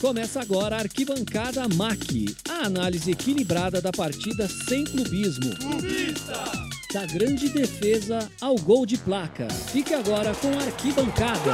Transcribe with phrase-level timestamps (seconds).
[0.00, 5.50] Começa agora a Arquibancada MAC, a análise equilibrada da partida sem clubismo.
[6.94, 9.48] Da grande defesa ao gol de placa.
[9.72, 11.52] Fique agora com a Arquibancada.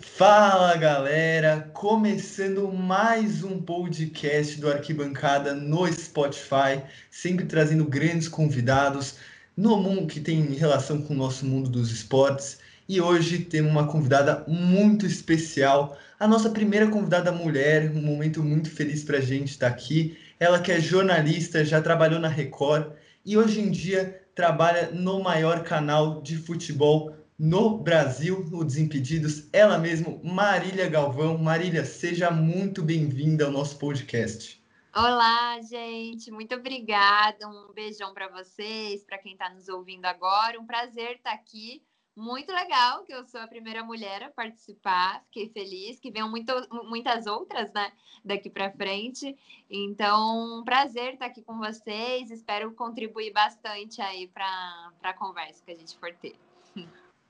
[0.00, 9.16] Fala galera, começando mais um podcast do Arquibancada no Spotify, sempre trazendo grandes convidados
[9.54, 12.58] no mundo que tem relação com o nosso mundo dos esportes.
[12.92, 18.68] E hoje temos uma convidada muito especial, a nossa primeira convidada mulher, um momento muito
[18.68, 20.18] feliz para a gente estar aqui.
[20.40, 22.90] Ela que é jornalista, já trabalhou na Record
[23.24, 29.78] e hoje em dia trabalha no maior canal de futebol no Brasil, o Desimpedidos, ela
[29.78, 31.38] mesma, Marília Galvão.
[31.38, 34.60] Marília, seja muito bem-vinda ao nosso podcast.
[34.92, 37.46] Olá, gente, muito obrigada.
[37.46, 40.58] Um beijão para vocês, para quem está nos ouvindo agora.
[40.58, 41.80] Um prazer estar aqui
[42.16, 46.52] muito legal que eu sou a primeira mulher a participar, fiquei feliz, que venham muito,
[46.84, 47.92] muitas outras, né,
[48.24, 49.36] daqui para frente.
[49.70, 55.72] Então, um prazer estar aqui com vocês, espero contribuir bastante aí para a conversa que
[55.72, 56.34] a gente for ter.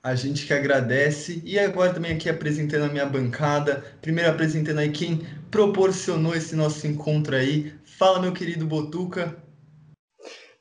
[0.02, 1.42] A gente que agradece.
[1.44, 3.84] E agora também aqui apresentando a minha bancada.
[4.00, 5.18] Primeiro apresentando aí quem
[5.50, 7.74] proporcionou esse nosso encontro aí.
[7.84, 9.49] Fala, meu querido Botuca.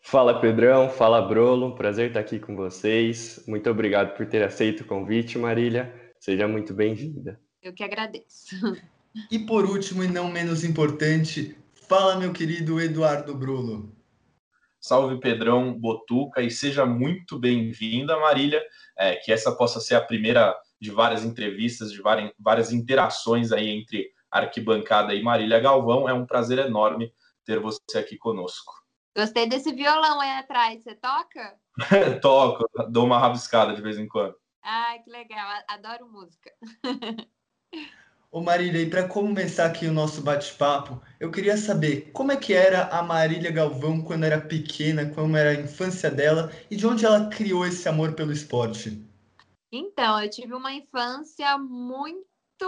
[0.10, 3.44] Fala Pedrão, fala Brolo, prazer estar aqui com vocês.
[3.48, 5.94] Muito obrigado por ter aceito o convite, Marília.
[6.20, 7.40] Seja muito bem-vinda.
[7.62, 8.56] Eu que agradeço.
[9.30, 11.56] E por último, e não menos importante,
[11.88, 13.96] fala meu querido Eduardo Brulo.
[14.82, 18.64] Salve Pedrão, Botuca, e seja muito bem-vinda, Marília.
[18.98, 23.70] É, que essa possa ser a primeira de várias entrevistas, de várias, várias interações aí
[23.70, 26.10] entre Arquibancada e Marília Galvão.
[26.10, 27.14] É um prazer enorme
[27.46, 28.79] ter você aqui conosco.
[29.20, 30.82] Gostei desse violão aí atrás.
[30.82, 31.58] Você toca?
[32.22, 34.34] Toco, dou uma rabiscada de vez em quando.
[34.64, 35.62] Ai, que legal.
[35.68, 36.50] Adoro música.
[38.32, 42.54] Ô Marília, e para começar aqui o nosso bate-papo, eu queria saber como é que
[42.54, 47.06] era a Marília Galvão quando era pequena, como era a infância dela e de onde
[47.06, 49.06] ela criou esse amor pelo esporte.
[49.70, 52.66] Então, eu tive uma infância muito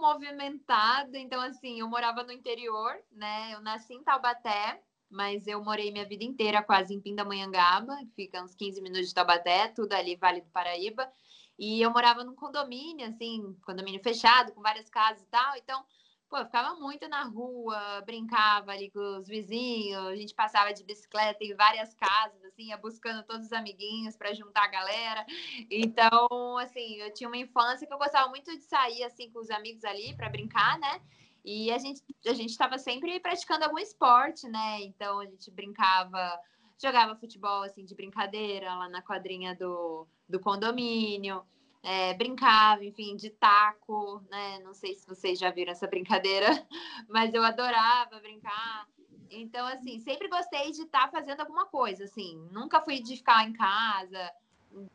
[0.00, 1.16] movimentada.
[1.16, 3.54] Então, assim, eu morava no interior, né?
[3.54, 8.42] Eu nasci em Taubaté, mas eu morei minha vida inteira quase em Pindamonhangaba, que fica
[8.42, 11.10] uns 15 minutos de Taubaté, tudo ali Vale do Paraíba.
[11.58, 15.56] E eu morava num condomínio, assim, condomínio fechado, com várias casas e tal.
[15.56, 15.84] Então,
[16.28, 20.84] pô, eu ficava muito na rua, brincava ali com os vizinhos, a gente passava de
[20.84, 25.24] bicicleta em várias casas, assim, ia buscando todos os amiguinhos para juntar a galera.
[25.70, 29.50] Então, assim, eu tinha uma infância que eu gostava muito de sair, assim, com os
[29.50, 31.00] amigos ali para brincar, né?
[31.46, 34.82] E a gente a gente estava sempre praticando algum esporte, né?
[34.82, 36.36] Então a gente brincava,
[36.76, 41.44] jogava futebol assim de brincadeira lá na quadrinha do, do condomínio.
[41.84, 44.58] É, brincava, enfim, de taco, né?
[44.58, 46.48] Não sei se vocês já viram essa brincadeira,
[47.08, 48.88] mas eu adorava brincar.
[49.30, 52.36] Então, assim, sempre gostei de estar tá fazendo alguma coisa, assim.
[52.50, 54.32] Nunca fui de ficar em casa,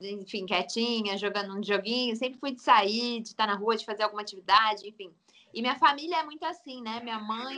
[0.02, 2.14] enfim, quietinha, jogando um joguinho.
[2.18, 5.14] Sempre fui de sair, de estar tá na rua, de fazer alguma atividade, enfim.
[5.54, 7.00] E minha família é muito assim, né?
[7.02, 7.58] Minha mãe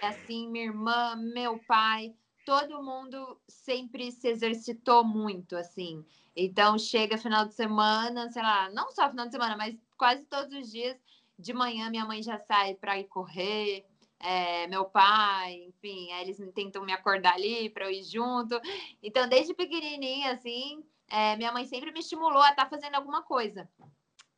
[0.00, 6.04] é assim, minha irmã, meu pai, todo mundo sempre se exercitou muito, assim.
[6.36, 10.52] Então, chega final de semana, sei lá, não só final de semana, mas quase todos
[10.52, 10.96] os dias,
[11.38, 13.84] de manhã, minha mãe já sai para ir correr,
[14.20, 18.60] é, meu pai, enfim, aí eles tentam me acordar ali para eu ir junto.
[19.02, 23.22] Então, desde pequenininha, assim, é, minha mãe sempre me estimulou a estar tá fazendo alguma
[23.22, 23.68] coisa.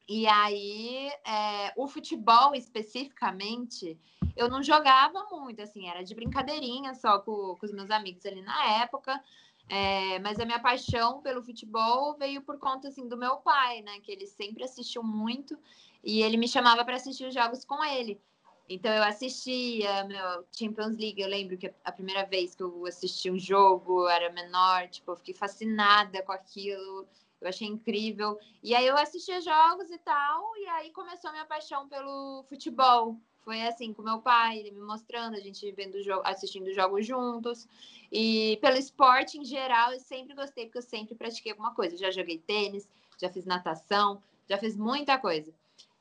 [0.08, 3.98] E aí, é, o futebol especificamente,
[4.36, 8.40] eu não jogava muito, assim, era de brincadeirinha só com, com os meus amigos ali
[8.42, 9.20] na época.
[9.68, 13.98] É, mas a minha paixão pelo futebol veio por conta, assim, do meu pai, né?
[14.00, 15.58] Que ele sempre assistiu muito
[16.04, 18.20] e ele me chamava para assistir os jogos com ele.
[18.68, 23.30] Então eu assistia meu Champions League, eu lembro que a primeira vez que eu assisti
[23.30, 27.06] um jogo, eu era menor, tipo, eu fiquei fascinada com aquilo.
[27.40, 28.38] Eu achei incrível.
[28.62, 33.16] E aí eu assistia jogos e tal, e aí começou a minha paixão pelo futebol.
[33.44, 37.68] Foi assim, com meu pai, ele me mostrando, a gente vendo assistindo jogos juntos.
[38.10, 41.96] E pelo esporte em geral, eu sempre gostei, porque eu sempre pratiquei alguma coisa.
[41.96, 42.88] Já joguei tênis,
[43.20, 45.54] já fiz natação, já fiz muita coisa.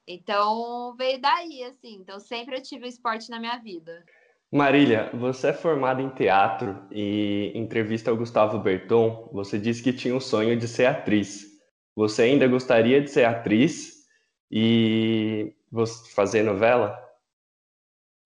[0.08, 1.96] Então, veio daí, assim.
[1.96, 4.04] Então, sempre eu tive o esporte na minha vida.
[4.52, 9.92] Marília, você é formada em teatro e em entrevista ao Gustavo Berton, você disse que
[9.92, 11.46] tinha o sonho de ser atriz.
[11.96, 14.06] Você ainda gostaria de ser atriz
[14.52, 15.54] e
[16.14, 16.98] fazer novela?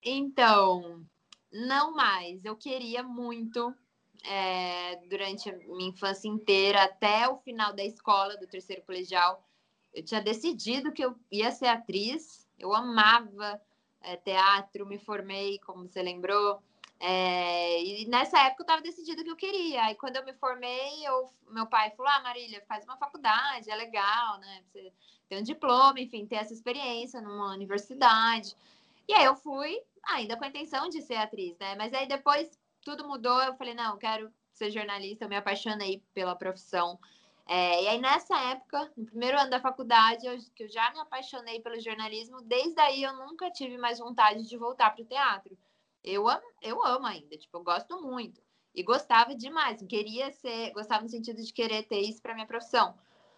[0.03, 1.03] Então,
[1.51, 2.43] não mais.
[2.45, 3.73] Eu queria muito,
[4.25, 9.47] é, durante a minha infância inteira, até o final da escola, do terceiro colegial,
[9.93, 13.59] eu tinha decidido que eu ia ser atriz, eu amava
[14.01, 16.61] é, teatro, me formei, como você lembrou.
[16.99, 19.83] É, e nessa época eu estava decidido que eu queria.
[19.85, 23.75] Aí quando eu me formei, eu, meu pai falou: Ah, Marília, faz uma faculdade, é
[23.75, 24.63] legal, né?
[24.67, 24.91] Você
[25.29, 28.55] tem um diploma, enfim, ter essa experiência numa universidade.
[29.07, 31.75] E aí eu fui, ainda com a intenção de ser atriz, né?
[31.75, 32.49] Mas aí depois
[32.81, 36.99] tudo mudou, eu falei: Não, eu quero ser jornalista, eu me apaixonei pela profissão.
[37.51, 40.99] É, e aí, nessa época, no primeiro ano da faculdade, eu, que eu já me
[40.99, 45.57] apaixonei pelo jornalismo, desde aí eu nunca tive mais vontade de voltar para o teatro.
[46.03, 48.39] Eu amo, eu amo ainda, tipo, eu gosto muito.
[48.75, 52.93] E gostava demais, queria ser, gostava no sentido de querer ter isso para minha profissão.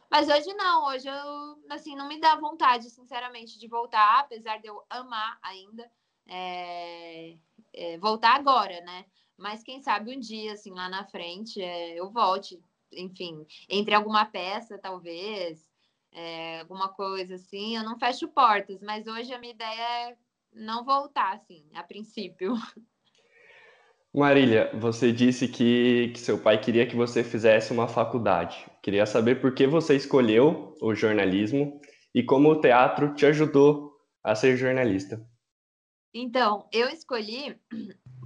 [0.10, 4.68] Mas hoje não, hoje eu, assim, não me dá vontade, sinceramente, de voltar, apesar de
[4.68, 5.90] eu amar ainda,
[6.28, 7.38] é,
[7.74, 9.06] é, voltar agora, né?
[9.38, 12.62] Mas quem sabe um dia, assim, lá na frente, é, eu volte
[12.94, 15.70] enfim, entre alguma peça, talvez,
[16.12, 20.16] é, alguma coisa assim, eu não fecho portas, mas hoje a minha ideia é
[20.54, 22.54] não voltar, assim, a princípio.
[24.14, 28.70] Marília, você disse que, que seu pai queria que você fizesse uma faculdade.
[28.84, 31.80] Queria saber por que você escolheu o jornalismo
[32.14, 35.26] e como o teatro te ajudou a ser jornalista.
[36.14, 37.58] Então, eu escolhi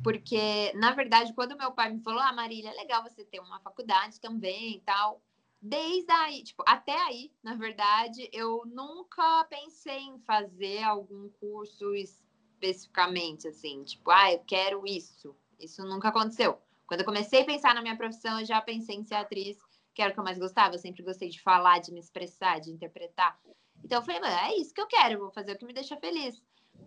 [0.06, 3.60] porque, na verdade, quando meu pai me falou, ah, Marília, é legal você ter uma
[3.62, 5.20] faculdade também e tal.
[5.60, 13.48] Desde aí, tipo, até aí, na verdade, eu nunca pensei em fazer algum curso especificamente,
[13.48, 15.36] assim, tipo, ah, eu quero isso.
[15.60, 16.60] Isso nunca aconteceu.
[16.86, 19.58] Quando eu comecei a pensar na minha profissão, eu já pensei em ser atriz,
[19.92, 20.76] que era o que eu mais gostava.
[20.76, 23.40] Eu sempre gostei de falar, de me expressar, de interpretar.
[23.84, 25.98] Então eu falei, é isso que eu quero, eu vou fazer o que me deixa
[25.98, 26.40] feliz.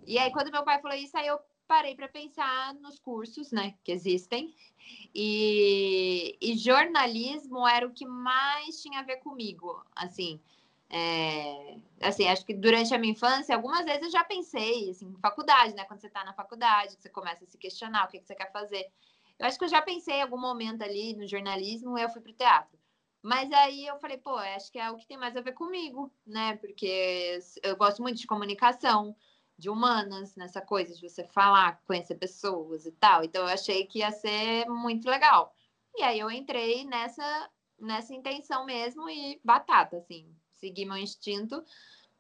[0.06, 3.74] E aí, quando meu pai falou isso, aí eu parei para pensar nos cursos, né,
[3.84, 4.54] que existem.
[5.14, 10.40] E, e, jornalismo era o que mais tinha a ver comigo, assim.
[10.90, 15.74] É, assim, acho que durante a minha infância, algumas vezes eu já pensei, assim, faculdade,
[15.74, 15.84] né?
[15.84, 18.50] Quando você está na faculdade, você começa a se questionar o que, que você quer
[18.50, 18.86] fazer.
[19.38, 22.32] Eu acho que eu já pensei em algum momento ali no jornalismo eu fui para
[22.32, 22.78] o teatro.
[23.22, 26.10] Mas aí eu falei, pô, acho que é o que tem mais a ver comigo,
[26.26, 26.56] né?
[26.56, 29.14] Porque eu gosto muito de comunicação,
[29.58, 33.24] de humanas, nessa coisa de você falar, conhecer pessoas e tal.
[33.24, 35.54] Então eu achei que ia ser muito legal.
[35.96, 41.64] E aí eu entrei nessa nessa intenção mesmo e batata, assim, segui meu instinto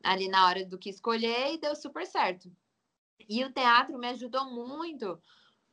[0.04, 2.50] ali na hora do que escolher e deu super certo.
[3.28, 5.20] E o teatro me ajudou muito,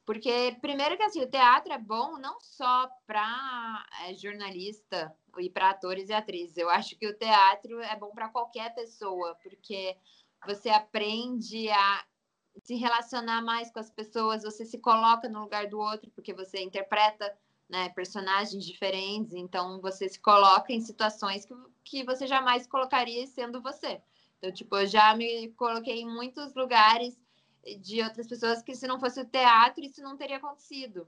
[0.05, 5.69] porque primeiro que assim, o teatro é bom não só para é, jornalista e para
[5.69, 6.57] atores e atrizes.
[6.57, 9.95] Eu acho que o teatro é bom para qualquer pessoa, porque
[10.45, 12.05] você aprende a
[12.63, 16.61] se relacionar mais com as pessoas, você se coloca no lugar do outro, porque você
[16.61, 17.35] interpreta
[17.69, 23.61] né, personagens diferentes, então você se coloca em situações que, que você jamais colocaria sendo
[23.61, 24.01] você.
[24.37, 27.17] Então, tipo, eu já me coloquei em muitos lugares
[27.81, 31.07] de outras pessoas que se não fosse o teatro, isso não teria acontecido.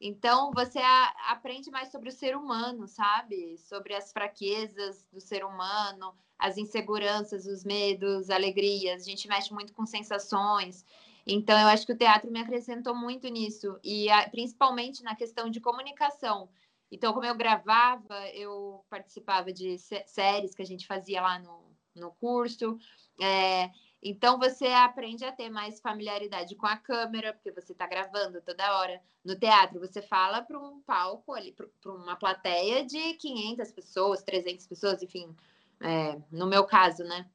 [0.00, 3.56] Então, você a, aprende mais sobre o ser humano, sabe?
[3.58, 9.02] Sobre as fraquezas do ser humano, as inseguranças, os medos, alegrias.
[9.02, 10.84] A gente mexe muito com sensações.
[11.26, 15.50] Então, eu acho que o teatro me acrescentou muito nisso, e a, principalmente na questão
[15.50, 16.48] de comunicação.
[16.90, 19.76] Então, como eu gravava, eu participava de
[20.06, 22.78] séries que a gente fazia lá no, no curso.
[23.20, 23.70] É,
[24.02, 28.78] então você aprende a ter mais familiaridade com a câmera, porque você está gravando toda
[28.78, 29.02] hora.
[29.24, 34.66] No teatro, você fala para um palco ali, para uma plateia de 500 pessoas, 300
[34.66, 35.34] pessoas, enfim,
[35.80, 37.28] é, no meu caso, né?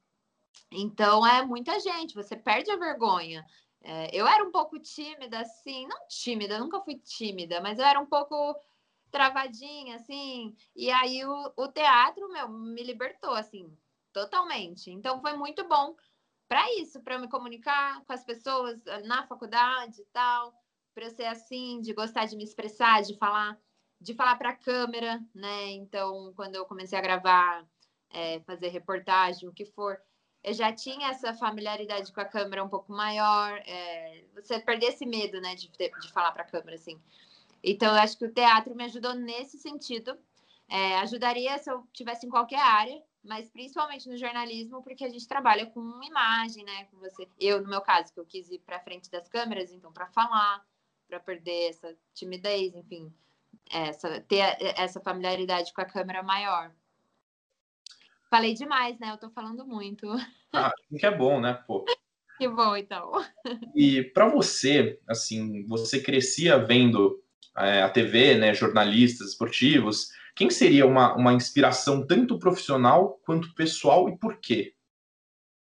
[0.70, 3.44] Então é muita gente, você perde a vergonha.
[3.82, 8.00] É, eu era um pouco tímida, assim, não tímida, nunca fui tímida, mas eu era
[8.00, 8.56] um pouco
[9.10, 10.56] travadinha, assim.
[10.74, 13.76] E aí o, o teatro, meu, me libertou, assim,
[14.12, 14.90] totalmente.
[14.90, 15.94] Então foi muito bom
[16.52, 20.52] para isso, para eu me comunicar com as pessoas eh, na faculdade e tal,
[20.94, 23.58] para eu ser assim, de gostar de me expressar, de falar,
[23.98, 25.70] de falar para a câmera, né?
[25.70, 27.66] Então, quando eu comecei a gravar,
[28.10, 29.98] é, fazer reportagem, o que for,
[30.44, 33.54] eu já tinha essa familiaridade com a câmera um pouco maior.
[33.64, 37.00] É, você perder esse medo, né, de, de falar para a câmera, assim.
[37.64, 40.18] Então, eu acho que o teatro me ajudou nesse sentido.
[40.68, 45.26] É, ajudaria se eu tivesse em qualquer área, mas principalmente no jornalismo, porque a gente
[45.28, 46.84] trabalha com imagem, né?
[46.90, 47.28] Com você.
[47.38, 50.64] Eu, no meu caso, que eu quis ir para frente das câmeras, então, para falar,
[51.08, 53.12] para perder essa timidez, enfim,
[53.70, 56.72] essa, ter essa familiaridade com a câmera maior.
[58.28, 59.10] Falei demais, né?
[59.10, 60.08] Eu tô falando muito.
[60.52, 61.54] Ah, que é bom, né?
[61.66, 61.84] Pô.
[62.38, 63.12] Que bom, então.
[63.72, 67.22] E para você, assim, você crescia vendo
[67.56, 74.08] é, a TV, né, jornalistas esportivos, Quem seria uma, uma inspiração tanto profissional quanto pessoal
[74.08, 74.74] e por quê?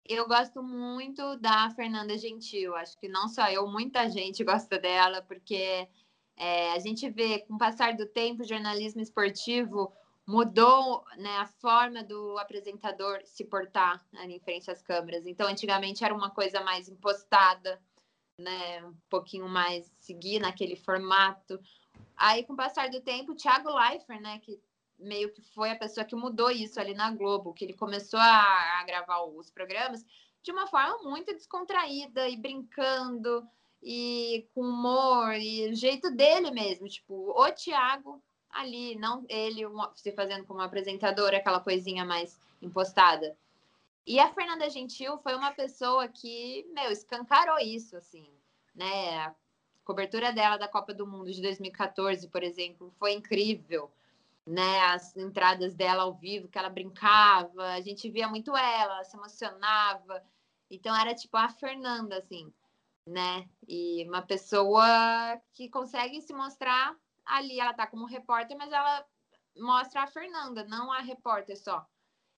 [0.07, 2.75] Eu gosto muito da Fernanda Gentil.
[2.75, 5.87] Acho que não só eu, muita gente gosta dela, porque
[6.37, 9.91] é, a gente vê, com o passar do tempo, o jornalismo esportivo
[10.27, 15.25] mudou né, a forma do apresentador se portar né, em frente às câmeras.
[15.25, 17.81] Então, antigamente era uma coisa mais impostada,
[18.39, 21.59] né, um pouquinho mais seguir naquele formato.
[22.15, 24.59] Aí, com o passar do tempo, o Thiago Leifert, né, que
[24.97, 28.79] meio que foi a pessoa que mudou isso ali na Globo, que ele começou a,
[28.79, 30.05] a gravar os programas
[30.41, 33.45] de uma forma muito descontraída e brincando
[33.81, 39.63] e com humor e o jeito dele mesmo, tipo, o Thiago ali, não ele
[39.95, 43.37] se fazendo como apresentador, aquela coisinha mais impostada.
[44.07, 48.29] E a Fernanda Gentil foi uma pessoa que, meu, escancarou isso, assim,
[48.73, 49.35] né?
[49.85, 53.89] Cobertura dela da Copa do Mundo de 2014, por exemplo, foi incrível
[54.45, 54.81] né?
[54.81, 59.17] As entradas dela ao vivo, que ela brincava, a gente via muito ela, ela se
[59.17, 60.23] emocionava.
[60.69, 62.53] Então era tipo a Fernanda, assim,
[63.07, 63.47] né?
[63.67, 69.05] E uma pessoa que consegue se mostrar ali, ela tá como repórter, mas ela
[69.57, 71.85] mostra a Fernanda, não a repórter só.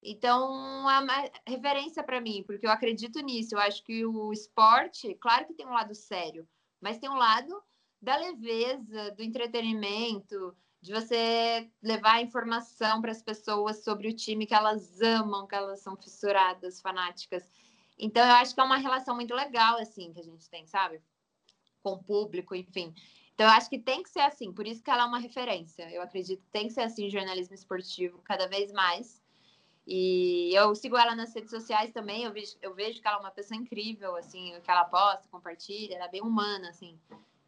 [0.01, 3.55] Então, é uma referência para mim, porque eu acredito nisso.
[3.55, 6.47] Eu acho que o esporte, claro que tem um lado sério,
[6.81, 7.61] mas tem um lado
[8.01, 14.53] da leveza, do entretenimento, de você levar informação para as pessoas sobre o time que
[14.53, 17.51] elas amam, que elas são fissuradas, fanáticas.
[17.97, 21.01] Então, eu acho que é uma relação muito legal, assim, que a gente tem, sabe?
[21.81, 22.93] Com o público, enfim.
[23.33, 25.91] Então, eu acho que tem que ser assim, por isso que ela é uma referência.
[25.91, 29.21] Eu acredito que tem que ser assim, jornalismo esportivo, cada vez mais.
[29.89, 33.19] E eu sigo ela nas redes sociais também, eu vejo, eu vejo que ela é
[33.21, 36.99] uma pessoa incrível, assim, o que ela posta, compartilha, ela é bem humana, assim.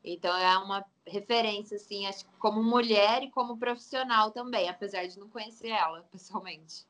[0.02, 5.28] Então é uma referência, assim, acho como mulher e como profissional também, apesar de não
[5.28, 6.88] conhecer ela pessoalmente.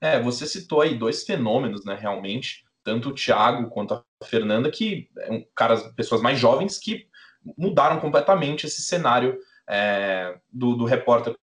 [0.00, 5.08] É, você citou aí dois fenômenos, né, realmente, tanto o Thiago quanto a Fernanda, que
[5.18, 7.08] é um caras, pessoas mais jovens que
[7.56, 9.38] mudaram completamente esse cenário
[9.68, 11.36] é, do, do repórter,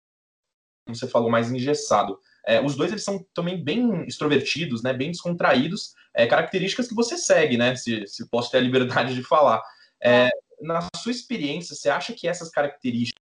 [0.87, 2.19] como você falou, mais engessado.
[2.47, 7.17] É, os dois eles são também bem extrovertidos, né, bem descontraídos, é, características que você
[7.17, 9.63] segue, né, se, se posso ter a liberdade de falar.
[10.03, 10.29] É,
[10.61, 13.23] na sua experiência, você acha que essas características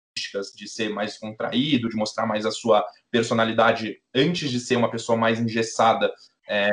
[0.55, 5.17] de ser mais contraído, de mostrar mais a sua personalidade antes de ser uma pessoa
[5.17, 6.11] mais engessada
[6.47, 6.69] é,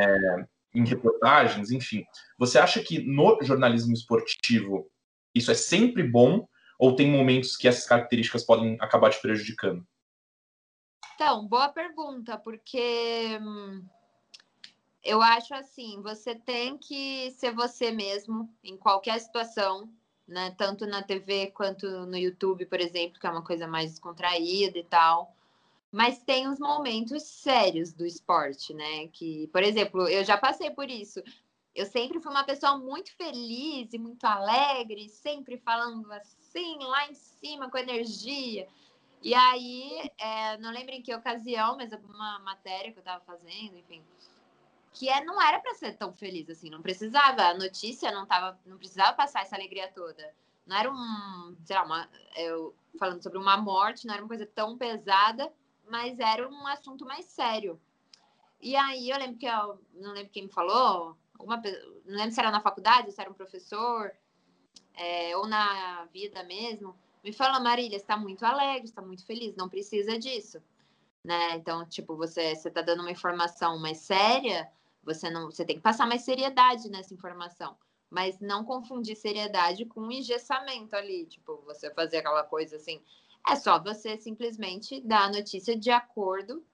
[0.74, 2.04] em reportagens, enfim,
[2.38, 4.90] você acha que no jornalismo esportivo
[5.34, 6.46] isso é sempre bom
[6.78, 9.84] ou tem momentos que essas características podem acabar te prejudicando?
[11.20, 13.84] Então, boa pergunta, porque hum,
[15.02, 19.92] eu acho assim, você tem que ser você mesmo em qualquer situação,
[20.28, 20.54] né?
[20.56, 24.84] Tanto na TV quanto no YouTube, por exemplo, que é uma coisa mais descontraída e
[24.84, 25.34] tal.
[25.90, 29.08] Mas tem os momentos sérios do esporte, né?
[29.08, 31.20] Que, por exemplo, eu já passei por isso.
[31.74, 37.14] Eu sempre fui uma pessoa muito feliz e muito alegre, sempre falando assim, lá em
[37.14, 38.68] cima, com energia.
[39.22, 43.76] E aí, é, não lembro em que ocasião, mas alguma matéria que eu estava fazendo,
[43.76, 44.02] enfim,
[44.92, 48.58] que é, não era para ser tão feliz assim, não precisava, a notícia não tava,
[48.64, 50.34] não precisava passar essa alegria toda.
[50.66, 54.46] Não era um, sei lá, uma, eu falando sobre uma morte, não era uma coisa
[54.46, 55.52] tão pesada,
[55.88, 57.80] mas era um assunto mais sério.
[58.60, 62.50] E aí eu lembro que eu não lembro quem me falou, não lembro se era
[62.50, 64.12] na faculdade, se era um professor,
[64.94, 69.68] é, ou na vida mesmo, me falou, Marília, está muito alegre, está muito feliz, não
[69.68, 70.62] precisa disso.
[71.24, 71.56] Né?
[71.56, 74.70] Então, tipo, você está dando uma informação mais séria,
[75.02, 77.76] você não, você tem que passar mais seriedade nessa informação,
[78.10, 83.02] mas não confundir seriedade com engessamento ali, tipo, você fazer aquela coisa assim.
[83.48, 86.64] É só você simplesmente dar a notícia de acordo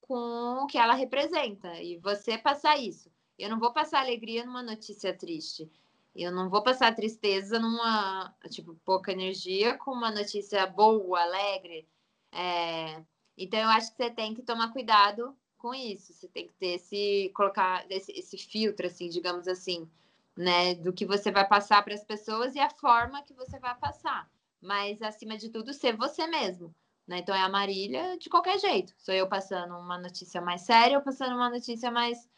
[0.00, 3.10] com o que ela representa e você passar isso.
[3.38, 5.70] Eu não vou passar alegria numa notícia triste.
[6.14, 11.88] Eu não vou passar tristeza numa, tipo, pouca energia com uma notícia boa, alegre.
[12.32, 13.02] É...
[13.36, 16.12] Então, eu acho que você tem que tomar cuidado com isso.
[16.12, 19.88] Você tem que ter esse colocar esse, esse filtro, assim, digamos assim,
[20.36, 23.74] né, do que você vai passar para as pessoas e a forma que você vai
[23.76, 24.30] passar.
[24.60, 26.74] Mas acima de tudo, ser você mesmo.
[27.06, 27.18] Né?
[27.18, 28.94] Então é a Marília de qualquer jeito.
[28.98, 32.28] Sou eu passando uma notícia mais séria ou passando uma notícia mais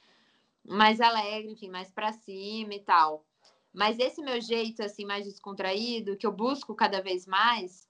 [0.68, 3.24] mais alegre, enfim, mais para cima e tal.
[3.76, 7.86] Mas esse meu jeito assim mais descontraído, que eu busco cada vez mais,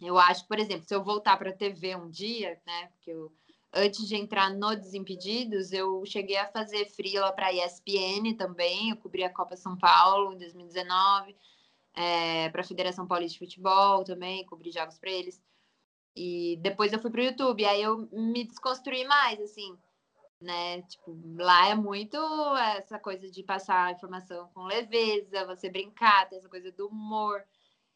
[0.00, 3.30] eu acho, por exemplo, se eu voltar para a TV um dia, né, porque eu
[3.74, 8.96] antes de entrar no Desimpedidos, eu cheguei a fazer freela para a ESPN também, eu
[8.96, 11.36] cobri a Copa São Paulo em 2019,
[11.94, 15.42] é, para a Federação Paulista de Futebol também, cobri jogos para eles.
[16.14, 19.76] E depois eu fui pro YouTube, aí eu me desconstruí mais, assim,
[20.42, 20.82] né?
[20.82, 22.16] Tipo, lá é muito
[22.76, 27.42] essa coisa de passar a informação com leveza, você brincar, ter essa coisa do humor.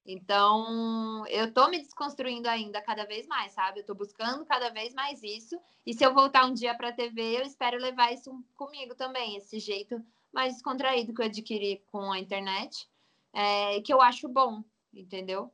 [0.07, 3.81] Então, eu tô me desconstruindo ainda cada vez mais, sabe?
[3.81, 5.59] Eu tô buscando cada vez mais isso.
[5.85, 9.59] E se eu voltar um dia pra TV, eu espero levar isso comigo também, esse
[9.59, 10.01] jeito
[10.33, 12.89] mais descontraído que eu adquiri com a internet,
[13.33, 14.63] é, que eu acho bom,
[14.95, 15.51] entendeu?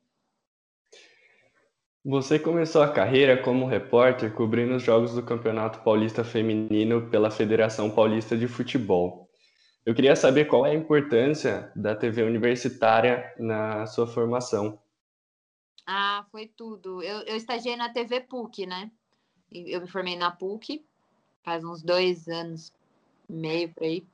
[2.04, 7.88] Você começou a carreira como repórter cobrindo os jogos do Campeonato Paulista Feminino pela Federação
[7.88, 9.30] Paulista de Futebol.
[9.86, 14.80] Eu queria saber qual é a importância da TV universitária na sua formação.
[15.86, 17.00] Ah, foi tudo.
[17.02, 18.90] Eu, eu estagiei na TV PUC, né?
[19.52, 20.84] Eu me formei na PUC
[21.44, 22.72] faz uns dois anos
[23.28, 24.04] e meio por aí.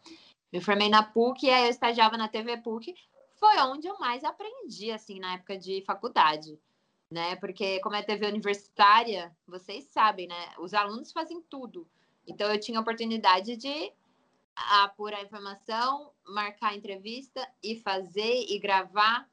[0.52, 2.94] Me formei na PUC e aí eu estagiava na TV PUC.
[3.36, 6.58] Foi onde eu mais aprendi, assim, na época de faculdade
[7.10, 7.36] né?
[7.36, 10.54] Porque como é TV universitária, vocês sabem, né?
[10.58, 11.88] Os alunos fazem tudo.
[12.26, 13.92] Então eu tinha a oportunidade de
[14.54, 19.28] apurar informação, marcar entrevista e fazer e gravar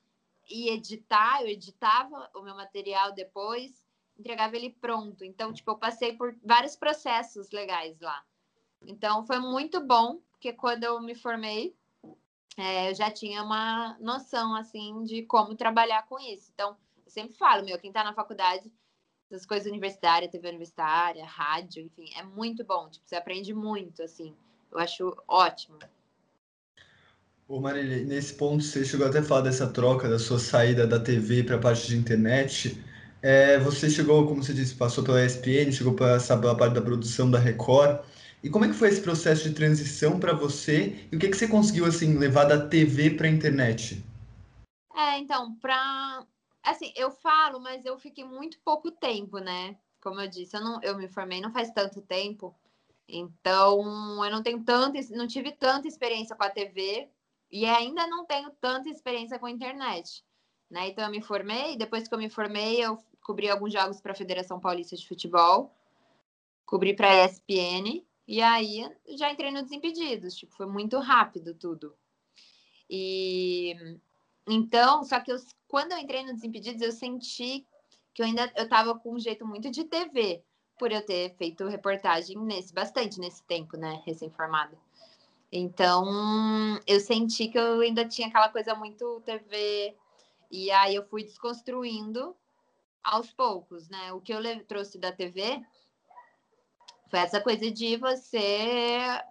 [0.50, 1.42] e editar.
[1.42, 3.86] Eu editava o meu material depois,
[4.18, 5.26] entregava ele pronto.
[5.26, 8.24] Então, tipo, eu passei por vários processos legais lá.
[8.88, 11.76] Então, foi muito bom, porque quando eu me formei,
[12.58, 16.52] é, eu já tinha uma noção, assim, de como trabalhar com isso.
[16.54, 18.72] Então, eu sempre falo, meu, quem tá na faculdade,
[19.30, 22.90] essas coisas universitárias, TV universitária, rádio, enfim, é muito bom.
[22.90, 24.36] Tipo, você aprende muito, assim.
[24.72, 25.80] Eu acho ótimo.
[27.48, 31.00] Ô Marília, nesse ponto você chegou até a falar dessa troca, da sua saída da
[31.00, 32.84] TV para a parte de internet.
[33.22, 37.30] É, você chegou, como você disse, passou pela ESPN, chegou para pela parte da produção
[37.30, 38.00] da Record.
[38.44, 41.08] E como é que foi esse processo de transição para você?
[41.12, 44.04] E o que, que você conseguiu assim levar da TV para a internet?
[44.96, 46.26] É, então, para
[46.66, 49.78] Assim, eu falo, mas eu fiquei muito pouco tempo, né?
[50.02, 52.56] Como eu disse, eu, não, eu me formei não faz tanto tempo.
[53.08, 57.08] Então, eu não tenho tanta, não tive tanta experiência com a TV
[57.52, 60.24] e ainda não tenho tanta experiência com a internet.
[60.70, 60.90] Né?
[60.90, 64.16] Então, eu me formei, depois que eu me formei, eu cobri alguns jogos para a
[64.16, 65.72] Federação Paulista de Futebol,
[66.66, 70.36] cobri para a ESPN, e aí já entrei no Desimpedidos.
[70.36, 71.96] Tipo, foi muito rápido tudo.
[72.90, 73.76] E
[74.48, 75.38] então, só que eu,
[75.76, 77.68] quando eu entrei no Desimpedidos, eu senti
[78.14, 80.42] que eu ainda eu tava com um jeito muito de TV,
[80.80, 84.78] por eu ter feito reportagem nesse bastante nesse tempo, né, recém-formada.
[85.52, 89.94] Então, eu senti que eu ainda tinha aquela coisa muito TV,
[90.50, 92.34] e aí eu fui desconstruindo
[93.04, 94.14] aos poucos, né?
[94.14, 95.62] O que eu trouxe da TV
[97.10, 99.22] foi essa coisa de você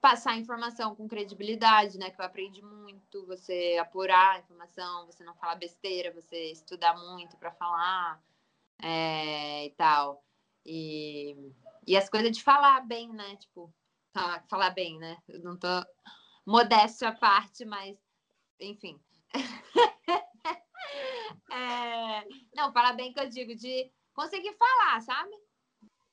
[0.00, 2.10] passar informação com credibilidade, né?
[2.10, 7.36] Que eu aprendi muito, você apurar a informação, você não falar besteira, você estudar muito
[7.36, 8.22] para falar
[8.82, 10.24] é, e tal.
[10.64, 11.36] E,
[11.86, 13.36] e as coisas de falar bem, né?
[13.36, 13.72] Tipo,
[14.48, 15.18] falar, bem, né?
[15.28, 15.68] Eu não tô
[16.44, 17.96] modéstia à parte, mas
[18.60, 19.00] enfim.
[21.52, 25.30] é, não, falar bem que eu digo de conseguir falar, sabe?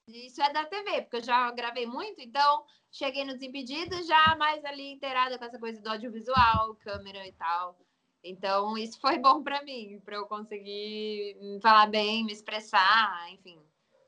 [0.07, 4.63] Isso é da TV, porque eu já gravei muito, então cheguei no Desimpedidos já mais
[4.63, 7.75] ali inteirada com essa coisa do audiovisual, câmera e tal.
[8.23, 13.60] Então, isso foi bom para mim, para eu conseguir falar bem, me expressar, enfim,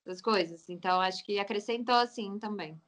[0.08, 0.70] as coisas.
[0.70, 2.80] Então, acho que acrescentou assim também.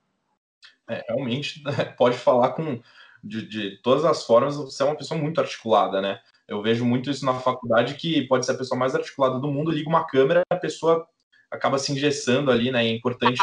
[0.89, 1.61] É, realmente,
[1.97, 2.81] pode falar com
[3.21, 6.21] de, de, todas as formas, você é uma pessoa muito articulada, né?
[6.47, 9.71] Eu vejo muito isso na faculdade, que pode ser a pessoa mais articulada do mundo,
[9.71, 11.05] liga uma câmera, a pessoa
[11.51, 12.85] acaba se engessando ali, né?
[12.85, 13.41] É importante.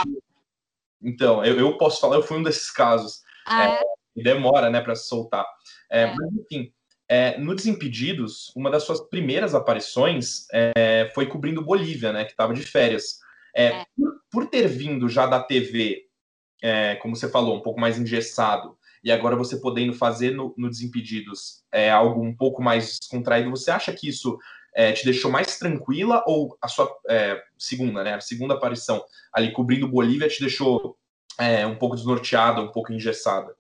[1.05, 3.23] Então, eu, eu posso falar, eu fui um desses casos.
[3.47, 3.81] Ah, é?
[3.81, 5.47] É, demora, né, para se soltar.
[5.91, 6.15] É, é.
[6.15, 6.73] Mas, enfim,
[7.09, 12.55] é, no Desimpedidos, uma das suas primeiras aparições é, foi cobrindo Bolívia, né, que estava
[12.55, 13.19] de férias.
[13.97, 16.07] Por, por, ter vindo já da TV,
[17.01, 21.63] como você falou, um pouco mais engessado, e agora você podendo fazer no, no Desimpedidos
[21.71, 24.39] é, algo um pouco mais descontraído, você acha que isso
[24.75, 29.53] é, te deixou mais tranquila ou a sua é, segunda, né, a segunda aparição ali
[29.53, 30.99] cobrindo Bolívia te deixou
[31.39, 33.57] é, um pouco desnorteada, um pouco engessada?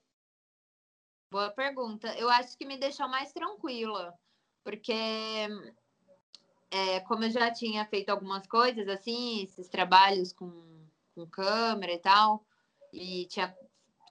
[1.30, 2.14] Boa pergunta.
[2.16, 4.14] Eu acho que me deixou mais tranquila,
[4.62, 5.48] porque
[6.70, 10.50] é, como eu já tinha feito algumas coisas assim, esses trabalhos com,
[11.14, 12.44] com câmera e tal,
[12.92, 13.54] e tinha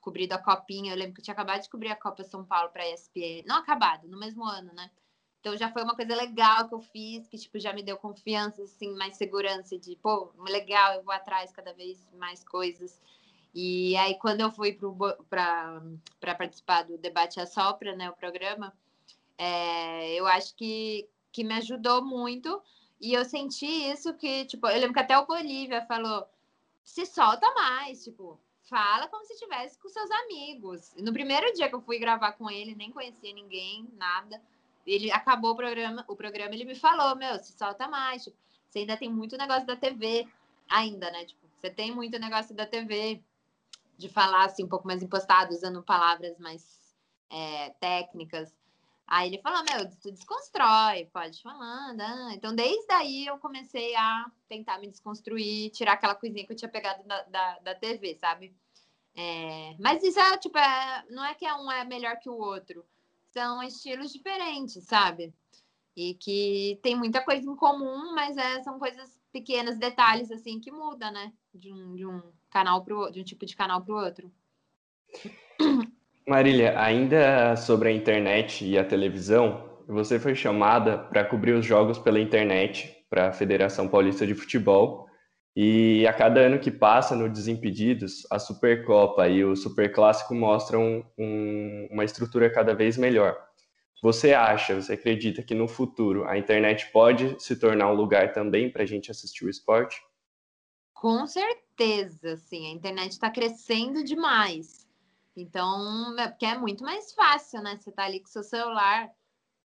[0.01, 2.69] cobrido a copinha, eu lembro que eu tinha acabado de cobrir a Copa São Paulo
[2.71, 4.91] para a ESPN, não acabado, no mesmo ano, né?
[5.43, 8.63] Então já foi uma coisa legal que eu fiz, que tipo já me deu confiança,
[8.63, 12.97] assim, mais segurança de, pô, legal, eu vou atrás cada vez mais coisas.
[13.53, 14.79] E aí quando eu fui
[15.29, 15.81] para
[16.37, 18.73] participar do debate a sopra, né, o programa,
[19.37, 22.61] é, eu acho que que me ajudou muito
[23.01, 26.25] E eu senti isso que, tipo, eu lembro que até o Bolívia falou:
[26.83, 30.93] se solta mais, tipo, fala como se estivesse com seus amigos.
[30.97, 34.41] No primeiro dia que eu fui gravar com ele, nem conhecia ninguém, nada.
[34.85, 38.79] Ele acabou o programa, o programa ele me falou: meu, se solta mais, tipo, você
[38.79, 40.27] ainda tem muito negócio da TV,
[40.69, 41.25] ainda, né?
[41.25, 43.21] Tipo, você tem muito negócio da TV,
[43.97, 46.95] de falar assim, um pouco mais impostado, usando palavras mais
[47.29, 48.53] é, técnicas.
[49.05, 52.01] Aí ele falou, meu, tu desconstrói, pode falando.
[52.01, 52.31] Ah.
[52.33, 56.69] Então, desde aí eu comecei a tentar me desconstruir, tirar aquela coisinha que eu tinha
[56.69, 58.55] pegado da, da, da TV, sabe?
[59.15, 62.83] É, mas isso é, tipo, é, não é que um é melhor que o outro.
[63.33, 65.33] São estilos diferentes, sabe?
[65.97, 70.71] E que tem muita coisa em comum, mas é, são coisas pequenos detalhes, assim, que
[70.71, 71.33] muda, né?
[71.53, 74.31] De um, de um canal pro de um tipo de canal para o outro.
[76.27, 81.97] Marília, ainda sobre a internet e a televisão, você foi chamada para cobrir os jogos
[81.97, 85.09] pela internet para a Federação Paulista de Futebol.
[85.55, 91.87] E a cada ano que passa no Desimpedidos, a Supercopa e o Superclássico mostram um,
[91.91, 93.37] uma estrutura cada vez melhor.
[94.01, 98.69] Você acha, você acredita que no futuro a internet pode se tornar um lugar também
[98.69, 100.01] para a gente assistir o esporte?
[100.93, 102.67] Com certeza, sim.
[102.67, 104.87] A internet está crescendo demais.
[105.35, 107.77] Então, é porque é muito mais fácil, né?
[107.79, 109.09] Você tá ali com seu celular,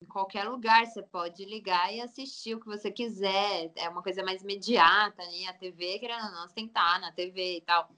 [0.03, 3.73] em qualquer lugar, você pode ligar e assistir o que você quiser.
[3.77, 5.47] É uma coisa mais imediata, né?
[5.49, 7.89] A TV, querendo ou não, você tem que estar na TV e tal.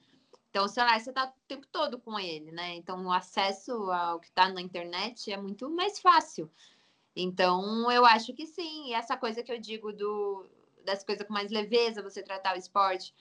[0.49, 2.75] Então, o celular, você tá o tempo todo com ele, né?
[2.75, 6.49] Então, o acesso ao que tá na internet é muito mais fácil.
[7.15, 8.87] Então, eu acho que sim.
[8.87, 10.49] E essa coisa que eu digo do,
[10.85, 13.13] das coisas com mais leveza, você tratar o esporte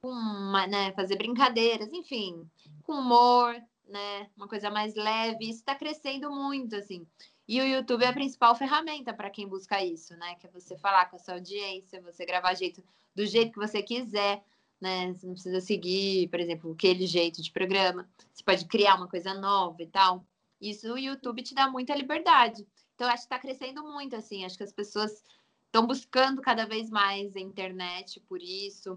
[0.00, 2.48] com uma, né, fazer brincadeiras, enfim,
[2.84, 3.54] com humor,
[3.86, 4.30] né?
[4.36, 5.50] Uma coisa mais leve.
[5.50, 7.06] Isso está crescendo muito, assim.
[7.50, 10.36] E o YouTube é a principal ferramenta para quem busca isso, né?
[10.36, 12.80] Que é você falar com a sua audiência, você gravar jeito,
[13.12, 14.40] do jeito que você quiser,
[14.80, 15.12] né?
[15.12, 18.08] Você não precisa seguir, por exemplo, aquele jeito de programa.
[18.32, 20.24] Você pode criar uma coisa nova e tal.
[20.60, 22.64] Isso o YouTube te dá muita liberdade.
[22.94, 24.44] Então, acho que está crescendo muito, assim.
[24.44, 25.20] Acho que as pessoas
[25.66, 28.96] estão buscando cada vez mais a internet por isso.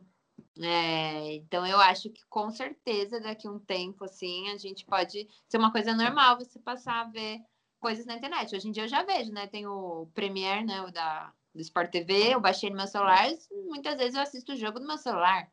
[0.61, 5.27] É, então eu acho que com certeza daqui a um tempo assim a gente pode
[5.47, 7.41] ser uma coisa normal você passar a ver
[7.83, 8.55] coisas na internet.
[8.55, 9.45] Hoje em dia eu já vejo, né?
[9.45, 10.81] Tem o Premiere, né?
[10.81, 13.27] O da do Sport TV, eu baixei no meu celular,
[13.67, 15.47] muitas vezes eu assisto o jogo do meu celular.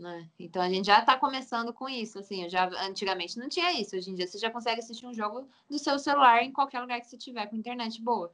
[0.00, 0.28] Né?
[0.38, 3.96] Então a gente já está começando com isso, assim, eu já antigamente não tinha isso.
[3.96, 7.00] Hoje em dia você já consegue assistir um jogo do seu celular em qualquer lugar
[7.00, 8.32] que você tiver com internet boa.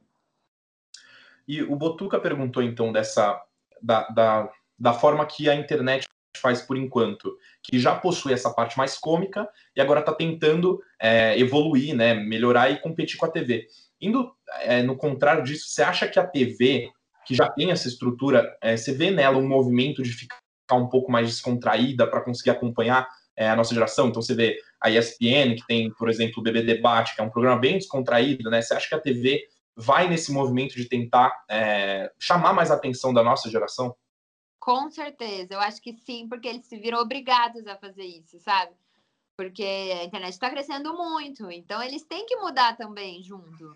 [1.47, 3.43] E o Botuca perguntou então dessa
[3.81, 8.77] da, da da forma que a internet faz por enquanto, que já possui essa parte
[8.77, 13.67] mais cômica e agora está tentando é, evoluir, né, melhorar e competir com a TV.
[13.99, 16.89] Indo é, no contrário disso, você acha que a TV,
[17.25, 21.11] que já tem essa estrutura, é, você vê nela um movimento de ficar um pouco
[21.11, 24.07] mais descontraída para conseguir acompanhar é, a nossa geração?
[24.07, 27.29] Então você vê a ESPN, que tem, por exemplo, o BB Debate, que é um
[27.29, 28.61] programa bem descontraído, né?
[28.61, 29.43] Você acha que a TV
[29.75, 33.95] vai nesse movimento de tentar é, chamar mais a atenção da nossa geração?
[34.61, 38.71] Com certeza, eu acho que sim, porque eles se viram obrigados a fazer isso, sabe?
[39.35, 43.75] Porque a internet está crescendo muito, então eles têm que mudar também junto,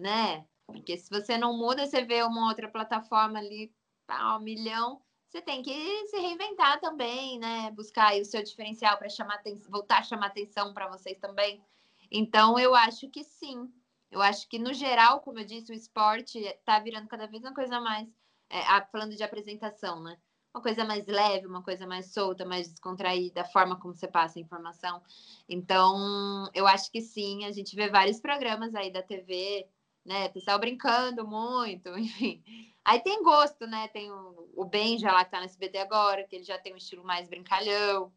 [0.00, 0.46] né?
[0.66, 3.72] Porque se você não muda, você vê uma outra plataforma ali,
[4.06, 7.72] pá, um milhão, você tem que se reinventar também, né?
[7.72, 11.60] Buscar o seu diferencial para chamar voltar a chamar atenção para vocês também.
[12.08, 13.68] Então, eu acho que sim.
[14.12, 17.54] Eu acho que, no geral, como eu disse, o esporte está virando cada vez uma
[17.54, 18.08] coisa mais
[18.50, 20.18] é, falando de apresentação, né?
[20.52, 24.38] Uma coisa mais leve, uma coisa mais solta, mais descontraída, a forma como você passa
[24.38, 25.00] a informação.
[25.48, 29.68] Então, eu acho que sim, a gente vê vários programas aí da TV,
[30.04, 30.28] né?
[30.30, 32.42] Pessoal brincando muito, enfim.
[32.84, 33.86] Aí tem gosto, né?
[33.88, 36.78] Tem o, o Benja lá que tá no SBT agora, que ele já tem um
[36.78, 38.12] estilo mais brincalhão.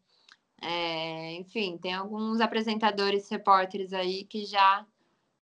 [0.60, 4.84] É, enfim, tem alguns apresentadores, repórteres aí que já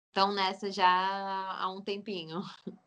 [0.08, 2.42] estão nessa já há um tempinho.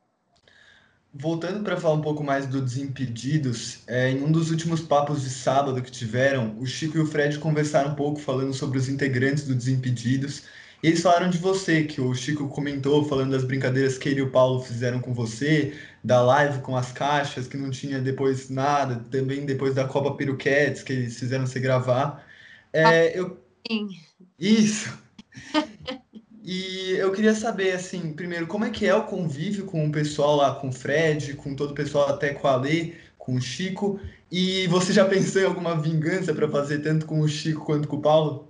[1.20, 5.32] Voltando para falar um pouco mais do Desimpedidos, é, em um dos últimos papos de
[5.32, 9.44] sábado que tiveram, o Chico e o Fred conversaram um pouco falando sobre os integrantes
[9.48, 10.44] do Desimpedidos.
[10.84, 14.24] E eles falaram de você, que o Chico comentou, falando das brincadeiras que ele e
[14.24, 19.04] o Paulo fizeram com você, da live com as caixas, que não tinha depois nada,
[19.10, 22.24] também depois da Copa Peruquetes, que eles fizeram você gravar.
[22.72, 23.42] É, eu...
[23.68, 23.90] Sim.
[24.38, 24.96] Isso!
[26.50, 30.38] E eu queria saber, assim, primeiro, como é que é o convívio com o pessoal
[30.38, 34.00] lá, com o Fred, com todo o pessoal, até com a Lê, com o Chico.
[34.32, 37.98] E você já pensou em alguma vingança para fazer tanto com o Chico quanto com
[37.98, 38.48] o Paulo?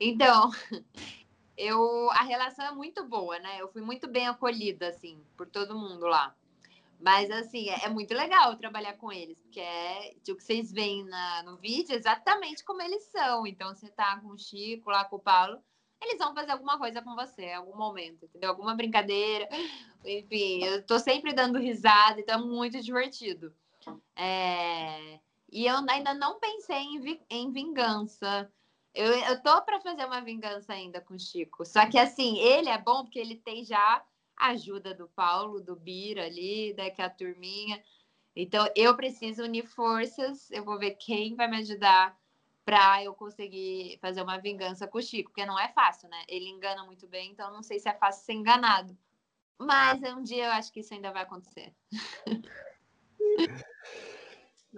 [0.00, 0.50] Então,
[1.56, 3.60] eu a relação é muito boa, né?
[3.60, 6.34] Eu fui muito bem acolhida, assim, por todo mundo lá.
[6.98, 11.04] Mas, assim, é, é, muito legal trabalhar com eles, porque é o que vocês veem
[11.04, 13.46] na, no vídeo exatamente como eles são.
[13.46, 15.62] Então, você tá com o Chico, lá com o Paulo,
[16.02, 18.50] eles vão fazer alguma coisa com você em algum momento, entendeu?
[18.50, 19.48] Alguma brincadeira.
[20.04, 23.54] Enfim, eu tô sempre dando risada, então é muito divertido.
[24.16, 25.20] É...
[25.50, 27.20] E eu ainda não pensei em, vi...
[27.30, 28.50] em vingança.
[28.94, 31.64] Eu, eu tô para fazer uma vingança ainda com o Chico.
[31.64, 34.04] Só que, assim, ele é bom porque ele tem já
[34.36, 37.82] ajuda do Paulo, do Bira ali, daqui a turminha.
[38.34, 42.16] Então, eu preciso unir forças, eu vou ver quem vai me ajudar
[42.64, 46.22] para eu conseguir fazer uma vingança com o Chico, porque não é fácil, né?
[46.28, 48.96] Ele engana muito bem, então não sei se é fácil ser enganado.
[49.58, 51.72] Mas um dia eu acho que isso ainda vai acontecer.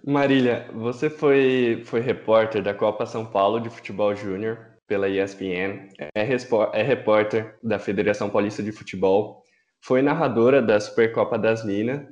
[0.05, 6.11] Marília, você foi, foi repórter da Copa São Paulo de Futebol Júnior pela ESPN, é,
[6.15, 9.45] é repórter da Federação Paulista de Futebol
[9.85, 12.09] foi narradora da Supercopa das Minas,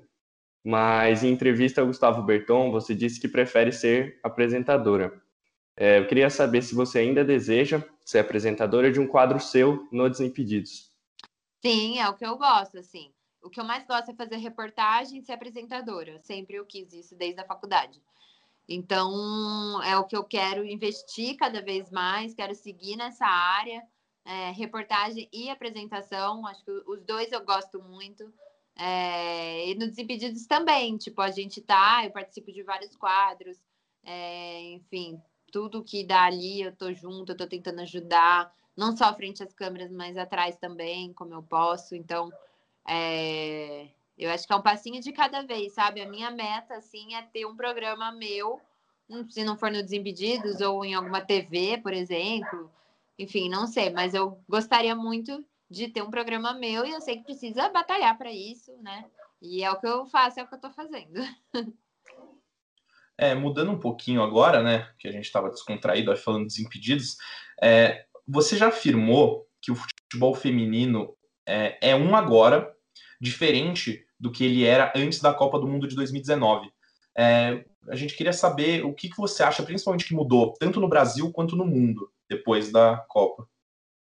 [0.62, 5.21] mas em entrevista ao Gustavo Berton, você disse que prefere ser apresentadora.
[5.76, 10.08] É, eu queria saber se você ainda deseja ser apresentadora de um quadro seu no
[10.08, 10.90] Desimpedidos.
[11.64, 13.12] Sim, é o que eu gosto, assim.
[13.42, 16.20] O que eu mais gosto é fazer reportagem e ser apresentadora.
[16.22, 18.02] Sempre eu quis isso desde a faculdade.
[18.68, 23.82] Então, é o que eu quero investir cada vez mais, quero seguir nessa área
[24.24, 26.46] é, reportagem e apresentação.
[26.46, 28.32] Acho que os dois eu gosto muito.
[28.76, 33.58] É, e no Desimpedidos também, tipo, a gente tá, eu participo de vários quadros,
[34.04, 35.20] é, enfim,
[35.52, 39.52] tudo que dá ali, eu tô junto, eu tô tentando ajudar, não só frente às
[39.52, 41.94] câmeras, mas atrás também, como eu posso.
[41.94, 42.32] Então,
[42.88, 43.86] é,
[44.16, 46.00] eu acho que é um passinho de cada vez, sabe?
[46.00, 48.60] A minha meta, assim, é ter um programa meu,
[49.28, 52.70] se não for no Desimpedidos ou em alguma TV, por exemplo,
[53.18, 57.18] enfim, não sei, mas eu gostaria muito de ter um programa meu e eu sei
[57.18, 59.04] que precisa batalhar para isso, né?
[59.40, 61.20] E é o que eu faço, é o que eu estou fazendo.
[63.22, 64.88] É, mudando um pouquinho agora, né?
[64.98, 67.16] Que a gente estava descontraído falando dos impedidos.
[67.62, 71.14] É, você já afirmou que o futebol feminino
[71.46, 72.74] é, é um agora,
[73.20, 76.68] diferente do que ele era antes da Copa do Mundo de 2019.
[77.16, 80.88] É, a gente queria saber o que, que você acha, principalmente, que mudou, tanto no
[80.88, 83.46] Brasil quanto no mundo depois da Copa?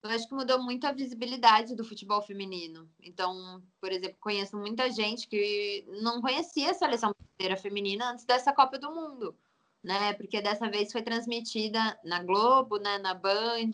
[0.03, 2.89] Eu acho que mudou muito a visibilidade do futebol feminino.
[3.03, 8.51] Então, por exemplo, conheço muita gente que não conhecia a seleção brasileira feminina antes dessa
[8.51, 9.37] Copa do Mundo,
[9.83, 10.13] né?
[10.13, 13.71] Porque dessa vez foi transmitida na Globo, né, na Band,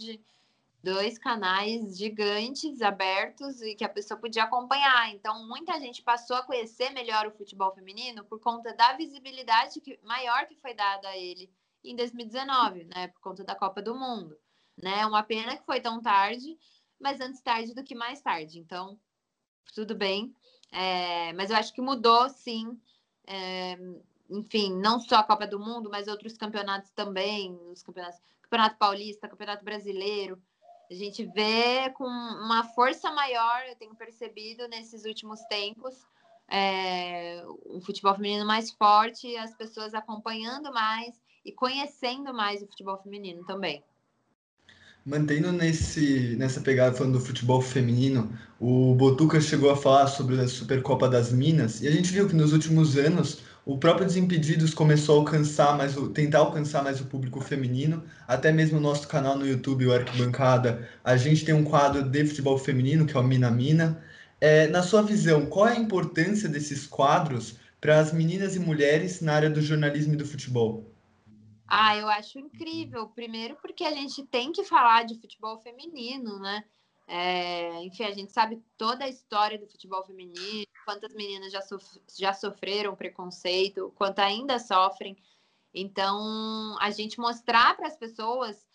[0.83, 5.09] dois canais gigantes abertos e que a pessoa podia acompanhar.
[5.13, 10.45] Então, muita gente passou a conhecer melhor o futebol feminino por conta da visibilidade maior
[10.45, 11.49] que foi dada a ele
[11.83, 14.37] em 2019, né, por conta da Copa do Mundo,
[14.77, 15.05] né?
[15.05, 16.57] Uma pena que foi tão tarde,
[16.99, 18.59] mas antes tarde do que mais tarde.
[18.59, 18.99] Então,
[19.73, 20.33] tudo bem.
[20.71, 22.79] É, mas eu acho que mudou, sim.
[23.25, 23.77] É,
[24.29, 29.27] enfim, não só a Copa do Mundo, mas outros campeonatos também, os campeonatos, Campeonato Paulista,
[29.27, 30.41] Campeonato Brasileiro.
[30.89, 36.07] A gente vê com uma força maior, eu tenho percebido nesses últimos tempos,
[36.47, 42.97] é, um futebol feminino mais forte, as pessoas acompanhando mais e conhecendo mais o futebol
[42.97, 43.83] feminino também.
[45.07, 50.45] Mantendo nesse, nessa pegada falando do futebol feminino, o Botuca chegou a falar sobre a
[50.49, 55.15] Supercopa das Minas e a gente viu que nos últimos anos o próprio Desimpedidos começou
[55.15, 59.37] a alcançar mais o, tentar alcançar mais o público feminino, até mesmo o nosso canal
[59.37, 63.23] no YouTube, o Arquibancada, a gente tem um quadro de futebol feminino, que é o
[63.23, 64.03] Mina Mina.
[64.41, 69.21] É, na sua visão, qual é a importância desses quadros para as meninas e mulheres
[69.21, 70.96] na área do jornalismo e do futebol?
[71.67, 73.09] Ah, eu acho incrível.
[73.09, 76.63] Primeiro, porque a gente tem que falar de futebol feminino, né?
[77.07, 81.85] É, enfim, a gente sabe toda a história do futebol feminino, quantas meninas já, sof
[82.17, 85.17] já sofreram preconceito, quanto ainda sofrem.
[85.73, 88.65] Então, a gente mostrar para as pessoas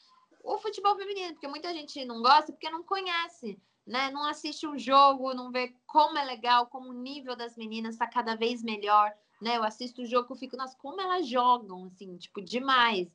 [0.43, 4.11] o futebol feminino, porque muita gente não gosta porque não conhece, né?
[4.11, 8.07] Não assiste um jogo, não vê como é legal, como o nível das meninas está
[8.07, 9.57] cada vez melhor né?
[9.57, 13.09] Eu assisto o jogo, eu fico, nossa, como elas jogam, assim, tipo, demais.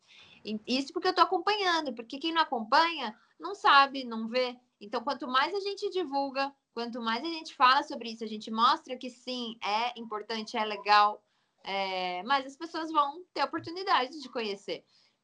[0.67, 4.57] Isso porque eu tô acompanhando, porque quem não acompanha não sabe, não vê.
[4.79, 8.51] Então, quanto mais a gente divulga, quanto mais a gente fala sobre isso, a gente
[8.51, 11.23] mostra que sim, é importante, é legal,
[11.63, 12.21] é...
[12.23, 14.83] mas as pessoas vão ter a oportunidade de conhecer.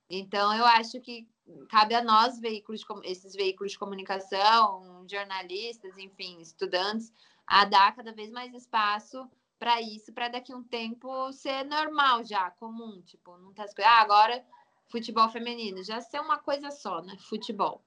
[0.10, 1.28] Então, eu acho que
[1.70, 7.12] cabe a nós, veículos, esses veículos de comunicação, jornalistas, enfim, estudantes,
[7.46, 9.30] a dar cada vez mais espaço
[9.64, 14.44] para isso, para daqui um tempo ser normal já, comum, tipo, não tá ah, agora
[14.90, 17.16] futebol feminino, já ser uma coisa só, né?
[17.30, 17.82] Futebol.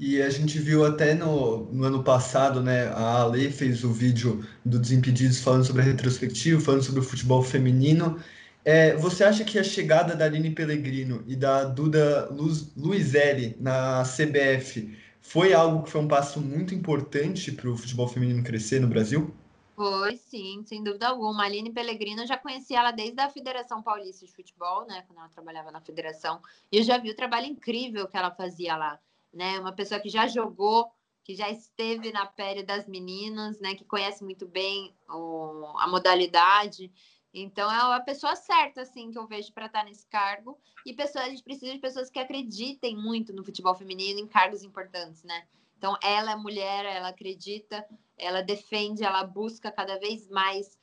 [0.00, 2.88] E a gente viu até no, no ano passado, né?
[2.88, 7.42] A Ale fez o vídeo do Desimpedidos falando sobre a retrospectiva, falando sobre o futebol
[7.42, 8.18] feminino.
[8.64, 12.30] É, você acha que a chegada da Aline Pellegrino e da Duda
[12.74, 18.42] Luizelli na CBF foi algo que foi um passo muito importante para o futebol feminino
[18.42, 19.34] crescer no Brasil?
[19.76, 21.44] Foi, sim, sem dúvida alguma.
[21.44, 25.04] A Aline Pellegrino, eu já conhecia ela desde a Federação Paulista de Futebol, né?
[25.06, 26.40] Quando ela trabalhava na federação.
[26.72, 28.98] E eu já vi o trabalho incrível que ela fazia lá
[29.36, 29.60] né?
[29.60, 30.90] Uma pessoa que já jogou,
[31.22, 33.74] que já esteve na pele das meninas, né?
[33.74, 36.90] Que conhece muito bem o, a modalidade.
[37.34, 40.58] Então é a pessoa certa, assim, que eu vejo para estar nesse cargo.
[40.86, 44.62] E pessoas, a gente precisa de pessoas que acreditem muito no futebol feminino em cargos
[44.62, 45.46] importantes, né?
[45.76, 47.84] Então ela é mulher, ela acredita,
[48.16, 50.78] ela defende, ela busca cada vez mais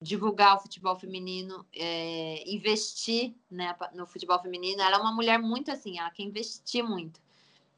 [0.00, 4.82] divulgar o futebol feminino, é, investir né, no futebol feminino.
[4.82, 7.20] Ela é uma mulher muito assim, ela quer investir muito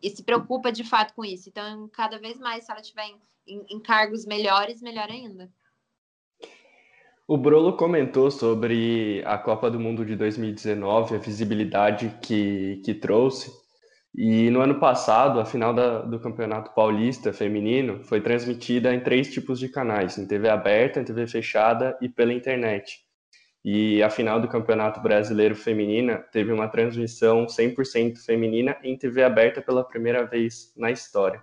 [0.03, 1.49] e se preocupa de fato com isso.
[1.49, 5.51] Então, cada vez mais, se ela tiver em, em, em cargos melhores, melhor ainda.
[7.29, 13.53] O Brolo comentou sobre a Copa do Mundo de 2019, a visibilidade que, que trouxe.
[14.19, 19.31] E no ano passado, a final da, do Campeonato Paulista Feminino foi transmitida em três
[19.31, 23.01] tipos de canais: em TV aberta, em TV fechada e pela internet.
[23.63, 29.61] E a final do Campeonato Brasileiro Feminina teve uma transmissão 100% feminina em TV aberta
[29.61, 31.43] pela primeira vez na história.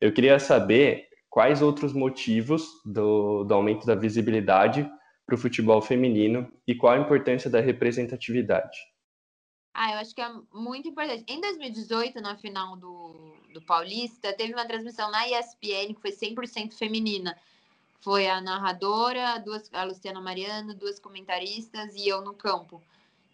[0.00, 4.88] Eu queria saber quais outros motivos do, do aumento da visibilidade
[5.26, 8.76] para o futebol feminino e qual a importância da representatividade.
[9.78, 11.22] Ah, eu acho que é muito importante.
[11.28, 13.14] Em 2018, na final do,
[13.52, 17.38] do Paulista, teve uma transmissão na ESPN que foi 100% feminina.
[18.00, 22.82] Foi a narradora, duas, a Luciana Mariano, duas comentaristas e eu no campo.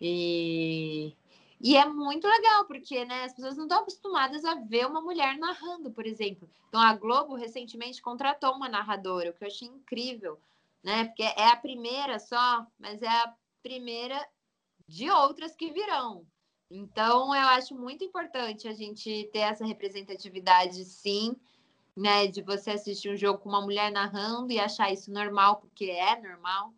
[0.01, 1.15] E,
[1.61, 5.39] e é muito legal, porque né, as pessoas não estão acostumadas a ver uma mulher
[5.39, 6.51] narrando, por exemplo.
[6.69, 10.41] Então, a Globo recentemente contratou uma narradora, o que eu achei incrível,
[10.83, 11.05] né?
[11.05, 14.21] Porque é a primeira só, mas é a primeira
[14.89, 16.27] de outras que virão.
[16.75, 21.37] Então, eu acho muito importante a gente ter essa representatividade, sim,
[21.95, 22.27] né?
[22.27, 26.19] De você assistir um jogo com uma mulher narrando e achar isso normal, porque é
[26.19, 26.73] normal,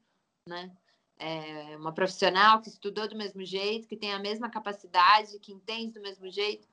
[0.49, 0.73] né?
[1.17, 5.93] É uma profissional que estudou do mesmo jeito, que tem a mesma capacidade, que entende
[5.93, 6.67] do mesmo jeito.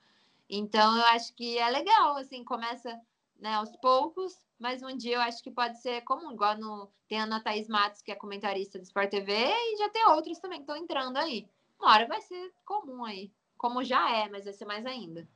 [0.50, 3.00] Então, eu acho que é legal, assim, começa
[3.40, 7.20] né, aos poucos, mas um dia eu acho que pode ser comum, igual no, tem
[7.20, 10.58] a Ana Thaís Matos, que é comentarista do Sport TV, e já tem outros também
[10.58, 11.48] que estão entrando aí.
[11.82, 15.28] Uma hora vai ser comum aí, como já é, mas vai ser mais ainda.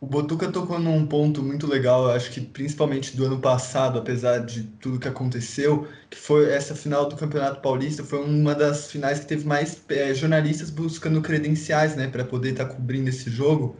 [0.00, 4.64] O Botuca tocou num ponto muito legal, acho que principalmente do ano passado, apesar de
[4.64, 9.26] tudo que aconteceu, que foi essa final do Campeonato Paulista, foi uma das finais que
[9.26, 13.76] teve mais é, jornalistas buscando credenciais, né, para poder estar tá cobrindo esse jogo.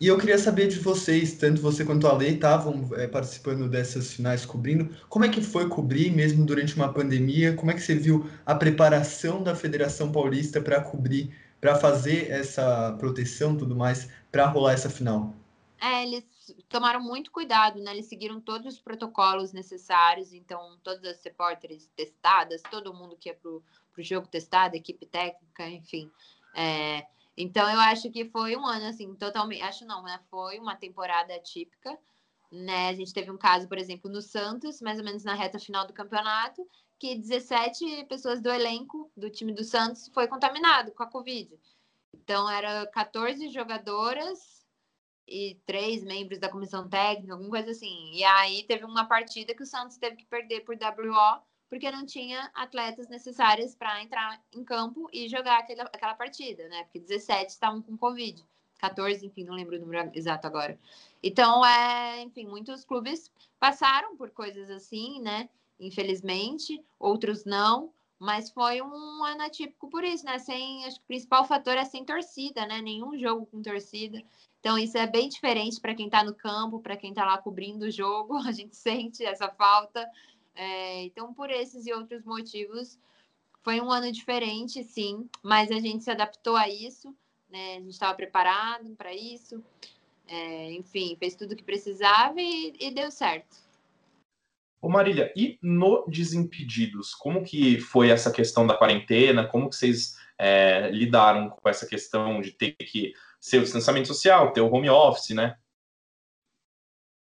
[0.00, 4.14] E eu queria saber de vocês, tanto você quanto a Lei estavam é, participando dessas
[4.14, 7.54] finais cobrindo, como é que foi cobrir, mesmo durante uma pandemia?
[7.54, 12.96] Como é que você viu a preparação da Federação Paulista para cobrir, para fazer essa
[12.98, 15.34] proteção tudo mais, para rolar essa final?
[15.78, 16.24] É, eles
[16.70, 17.90] tomaram muito cuidado, né?
[17.92, 23.34] Eles seguiram todos os protocolos necessários, então todas as repórteres testadas, todo mundo que ia
[23.34, 26.10] pro, pro jogo testado, equipe técnica, enfim.
[26.54, 27.04] É,
[27.36, 30.20] então eu acho que foi um ano assim, totalmente, acho não, né?
[30.30, 31.98] Foi uma temporada típica,
[32.50, 32.88] né?
[32.88, 35.86] A gente teve um caso, por exemplo, no Santos, mais ou menos na reta final
[35.86, 36.66] do campeonato,
[36.98, 41.58] que 17 pessoas do elenco do time do Santos foi contaminado com a Covid.
[42.12, 44.66] Então, era 14 jogadoras
[45.26, 48.12] e três membros da comissão técnica, alguma coisa assim.
[48.12, 52.04] E aí teve uma partida que o Santos teve que perder por WO, porque não
[52.04, 56.82] tinha atletas necessários para entrar em campo e jogar aquela, aquela partida, né?
[56.82, 58.44] Porque 17 estavam com Covid.
[58.80, 60.78] 14, enfim, não lembro o número exato agora.
[61.22, 65.48] Então, é, enfim, muitos clubes passaram por coisas assim, né?
[65.78, 70.38] Infelizmente, outros não, mas foi um ano atípico por isso, né?
[70.38, 72.82] Sem, acho que o principal fator é sem torcida, né?
[72.82, 74.20] Nenhum jogo com torcida.
[74.58, 77.84] Então, isso é bem diferente para quem está no campo, para quem está lá cobrindo
[77.84, 80.06] o jogo, a gente sente essa falta.
[80.60, 82.98] É, então, por esses e outros motivos,
[83.62, 87.16] foi um ano diferente, sim, mas a gente se adaptou a isso,
[87.48, 87.76] né?
[87.76, 89.64] A gente estava preparado para isso,
[90.28, 93.56] é, enfim, fez tudo o que precisava e, e deu certo.
[94.82, 99.48] Ô Marília, e no Desimpedidos, como que foi essa questão da quarentena?
[99.48, 104.52] Como que vocês é, lidaram com essa questão de ter que ser o distanciamento social,
[104.52, 105.56] ter o home office, né?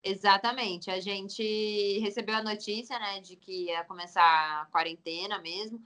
[0.04, 0.89] Exatamente.
[0.89, 5.84] A gente recebeu a notícia, né, de que ia começar a quarentena mesmo.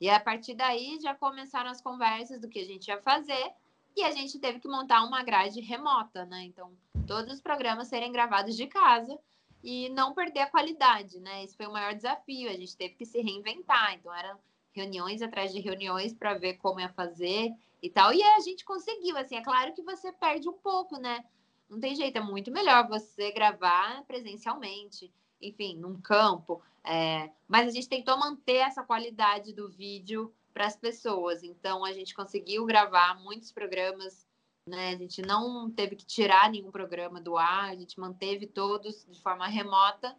[0.00, 3.52] E a partir daí já começaram as conversas do que a gente ia fazer.
[3.96, 6.44] E a gente teve que montar uma grade remota, né?
[6.44, 6.72] Então,
[7.06, 9.18] todos os programas serem gravados de casa
[9.62, 11.44] e não perder a qualidade, né?
[11.44, 12.48] Esse foi o maior desafio.
[12.48, 13.94] A gente teve que se reinventar.
[13.94, 14.38] Então, eram
[14.72, 17.52] reuniões atrás de reuniões para ver como ia fazer
[17.82, 18.12] e tal.
[18.12, 19.36] E a gente conseguiu, assim.
[19.36, 21.24] É claro que você perde um pouco, né?
[21.68, 26.62] Não tem jeito, é muito melhor você gravar presencialmente, enfim, num campo.
[26.84, 27.30] É...
[27.48, 31.42] Mas a gente tentou manter essa qualidade do vídeo para as pessoas.
[31.42, 34.26] Então, a gente conseguiu gravar muitos programas
[34.66, 34.90] né?
[34.90, 39.20] A gente não teve que tirar nenhum programa do ar, a gente manteve todos de
[39.20, 40.16] forma remota.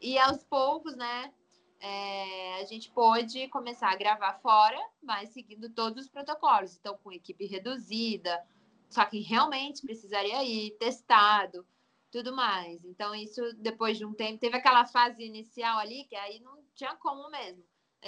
[0.00, 1.32] E aos poucos, né,
[1.80, 6.76] é, a gente pôde começar a gravar fora, mas seguindo todos os protocolos.
[6.76, 8.44] Então, com equipe reduzida,
[8.88, 11.66] só que realmente precisaria ir testado,
[12.10, 12.84] tudo mais.
[12.84, 16.94] Então, isso depois de um tempo, teve aquela fase inicial ali que aí não tinha
[16.96, 17.62] como mesmo.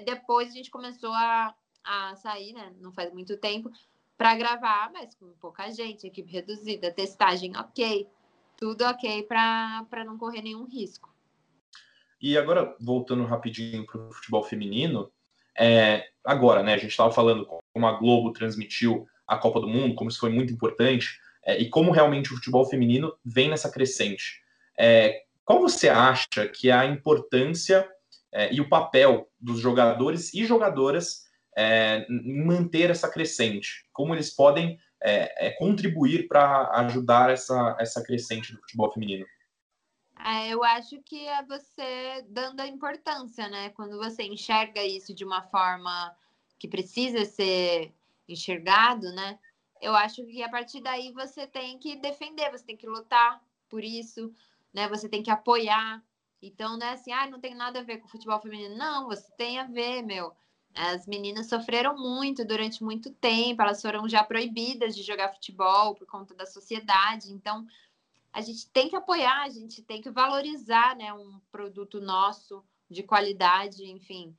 [0.04, 1.54] Depois a gente começou a,
[1.84, 2.74] a sair, né?
[2.80, 3.70] Não faz muito tempo,
[4.16, 8.06] para gravar, mas com pouca gente, equipe reduzida, testagem ok,
[8.56, 11.10] tudo ok para não correr nenhum risco.
[12.20, 15.10] E agora, voltando rapidinho para o futebol feminino,
[15.58, 19.94] é, agora, né, a gente estava falando como a Globo transmitiu a Copa do Mundo,
[19.94, 24.42] como isso foi muito importante, é, e como realmente o futebol feminino vem nessa crescente.
[24.76, 27.88] É, qual você acha que é a importância
[28.32, 31.26] é, e o papel dos jogadores e jogadoras
[31.56, 33.86] é, manter essa crescente?
[33.92, 39.26] Como eles podem é, é, contribuir para ajudar essa, essa crescente do futebol feminino?
[40.26, 43.70] É, eu acho que é você dando a importância, né?
[43.70, 46.14] Quando você enxerga isso de uma forma
[46.58, 47.94] que precisa ser
[48.32, 49.38] enxergado, né?
[49.80, 53.82] Eu acho que a partir daí você tem que defender, você tem que lutar por
[53.82, 54.32] isso,
[54.72, 54.88] né?
[54.88, 56.02] Você tem que apoiar.
[56.42, 58.76] Então, não é assim, ah, não tem nada a ver com futebol feminino.
[58.76, 60.34] Não, você tem a ver, meu.
[60.74, 66.06] As meninas sofreram muito durante muito tempo, elas foram já proibidas de jogar futebol por
[66.06, 67.32] conta da sociedade.
[67.32, 67.66] Então,
[68.32, 73.02] a gente tem que apoiar, a gente tem que valorizar né, um produto nosso de
[73.02, 74.36] qualidade, enfim.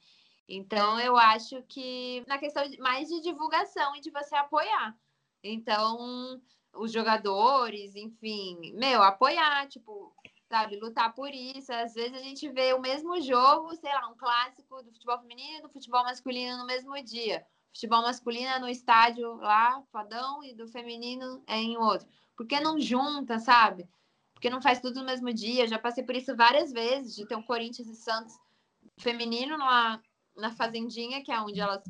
[0.47, 4.95] Então, eu acho que na questão mais de divulgação e de você apoiar.
[5.43, 6.41] Então,
[6.73, 10.13] os jogadores, enfim, meu, apoiar, tipo,
[10.49, 10.75] sabe?
[10.77, 11.71] Lutar por isso.
[11.73, 15.59] Às vezes a gente vê o mesmo jogo, sei lá, um clássico do futebol feminino
[15.59, 17.45] e do futebol masculino no mesmo dia.
[17.73, 22.07] Futebol masculino é no estádio lá, fadão, e do feminino é em outro.
[22.35, 23.87] Por que não junta, sabe?
[24.33, 25.67] Porque não faz tudo no mesmo dia.
[25.67, 28.37] já passei por isso várias vezes, de ter um Corinthians e Santos
[28.97, 30.01] feminino lá
[30.35, 31.83] na Fazendinha, que é onde elas,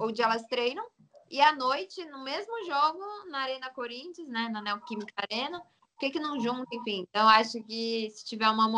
[0.00, 0.84] onde elas treinam.
[1.30, 6.10] E à noite, no mesmo jogo, na Arena Corinthians, né, na Neoquímica Arena, por que,
[6.10, 7.06] que não junta, enfim?
[7.08, 8.68] Então, acho que se tiver uma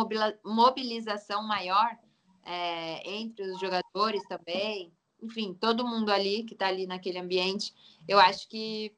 [0.45, 1.97] mobilização maior
[2.45, 4.93] é, entre os jogadores também,
[5.23, 7.75] enfim, todo mundo ali que está ali naquele ambiente,
[8.07, 8.95] eu acho que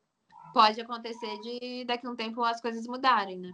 [0.52, 3.50] pode acontecer de daqui a um tempo as coisas mudarem, né?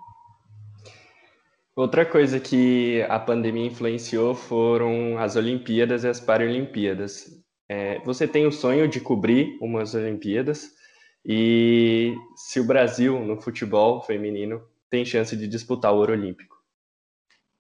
[1.77, 7.43] Outra coisa que a pandemia influenciou foram as Olimpíadas e as Paralimpíadas.
[7.69, 10.71] É, você tem o sonho de cobrir umas Olimpíadas?
[11.27, 16.63] E se o Brasil, no futebol feminino, tem chance de disputar o ouro olímpico?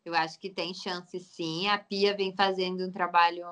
[0.05, 1.67] Eu acho que tem chance sim.
[1.67, 3.45] A Pia vem fazendo um trabalho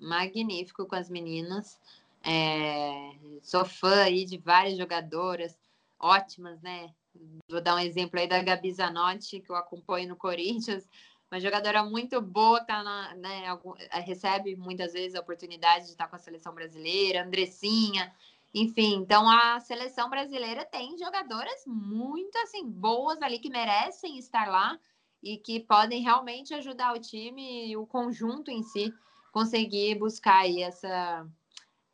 [0.00, 1.78] magnífico com as meninas.
[2.24, 3.12] É...
[3.42, 5.56] Sou fã aí de várias jogadoras
[6.00, 6.90] ótimas, né?
[7.48, 10.88] Vou dar um exemplo aí da Gabi Zanotti, que eu acompanho no Corinthians,
[11.30, 13.44] uma jogadora muito boa, tá na, né,
[14.04, 18.14] recebe muitas vezes a oportunidade de estar com a seleção brasileira, Andressinha,
[18.54, 24.78] enfim, então a seleção brasileira tem jogadoras muito assim boas ali que merecem estar lá
[25.22, 28.92] e que podem realmente ajudar o time e o conjunto em si
[29.32, 31.26] conseguir buscar aí essa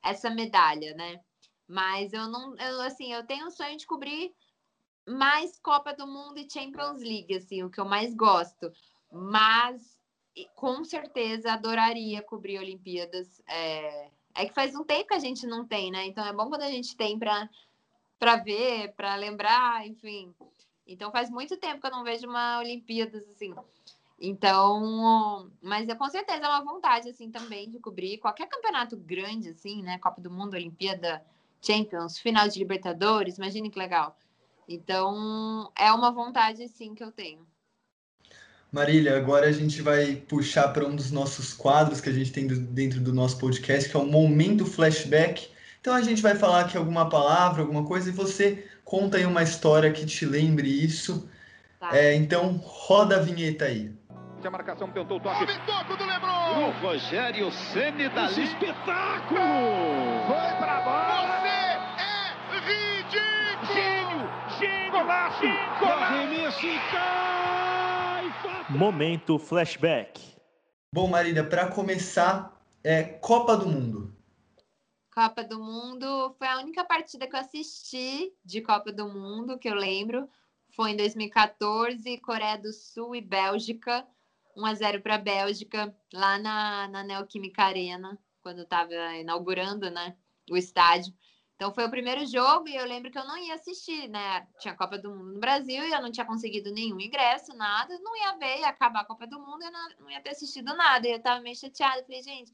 [0.03, 1.21] essa medalha, né?
[1.67, 4.35] Mas eu não, eu assim, eu tenho o sonho de cobrir
[5.07, 8.73] mais Copa do Mundo e Champions League, assim, o que eu mais gosto.
[9.13, 9.95] Mas
[10.55, 13.43] com certeza adoraria cobrir Olimpíadas.
[13.47, 16.07] É, é que faz um tempo que a gente não tem, né?
[16.07, 17.49] Então é bom quando a gente tem para
[18.19, 20.35] para ver, para lembrar, enfim.
[20.87, 23.55] Então faz muito tempo que eu não vejo uma Olimpíadas assim.
[24.19, 29.51] Então, mas é com certeza é uma vontade assim também de cobrir qualquer campeonato grande
[29.51, 29.99] assim, né?
[29.99, 31.25] Copa do Mundo, Olimpíada,
[31.61, 34.17] Champions, final de Libertadores, imagine que legal.
[34.69, 37.47] Então, é uma vontade sim que eu tenho.
[38.75, 42.47] Marília, agora a gente vai puxar para um dos nossos quadros que a gente tem
[42.49, 45.49] dentro do nosso podcast, que é o Momento Flashback.
[45.81, 49.45] Então a gente vai falar aqui alguma palavra, alguma coisa, e você conta aí uma
[49.45, 51.31] história que te lembre isso.
[51.79, 51.97] Tá.
[51.97, 53.95] É, então roda a vinheta aí.
[54.45, 55.45] A marcação tentou o toque.
[55.45, 56.69] O toque do Lebron!
[56.69, 59.41] O Rogério Ceni da espetáculo!
[60.27, 61.34] Foi pra bola!
[65.05, 65.43] Golaço!
[66.91, 68.25] Cai!
[68.71, 70.19] Momento flashback.
[70.91, 74.17] Bom, Marília, para começar, é Copa do Mundo.
[75.15, 79.69] Copa do Mundo foi a única partida que eu assisti de Copa do Mundo que
[79.69, 80.27] eu lembro.
[80.75, 84.07] Foi em 2014, Coreia do Sul e Bélgica.
[84.57, 90.17] 1 a 0 para a Bélgica, lá na, na Neoquímica Arena, quando estava inaugurando né,
[90.51, 91.13] o estádio.
[91.57, 94.47] Então foi o primeiro jogo e eu lembro que eu não ia assistir, né?
[94.59, 97.97] Tinha Copa do Mundo no Brasil e eu não tinha conseguido nenhum ingresso, nada.
[98.01, 100.31] Não ia ver, ia acabar a Copa do Mundo e eu não, não ia ter
[100.31, 101.07] assistido nada.
[101.07, 102.03] E eu tava meio chateada.
[102.03, 102.53] Falei, gente,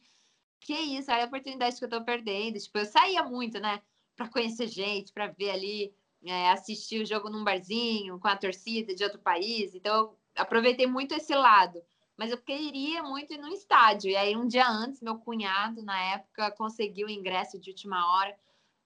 [0.60, 1.10] que isso?
[1.10, 2.58] Olha a oportunidade que eu tô perdendo.
[2.58, 3.80] Tipo, eu saía muito, né?
[4.14, 8.94] Pra conhecer gente, pra ver ali, é, assistir o jogo num barzinho, com a torcida
[8.94, 9.74] de outro país.
[9.74, 11.82] Então eu aproveitei muito esse lado.
[12.18, 14.10] Mas eu queria muito ir no estádio.
[14.10, 18.36] E aí, um dia antes, meu cunhado, na época, conseguiu o ingresso de última hora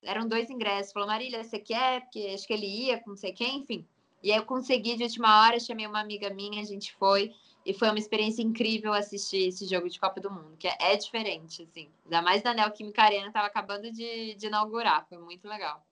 [0.04, 0.92] eram dois ingressos.
[0.92, 2.02] Falou, Marília, você quer?
[2.02, 3.86] Porque acho que ele ia com não sei quem, enfim.
[4.22, 7.34] E aí eu consegui de última hora, chamei uma amiga minha, a gente foi.
[7.66, 10.96] E foi uma experiência incrível assistir esse jogo de Copa do Mundo, que é, é
[10.96, 11.90] diferente, assim.
[12.04, 15.84] Ainda mais da Neoquímica Arena, estava acabando de, de inaugurar, foi muito legal.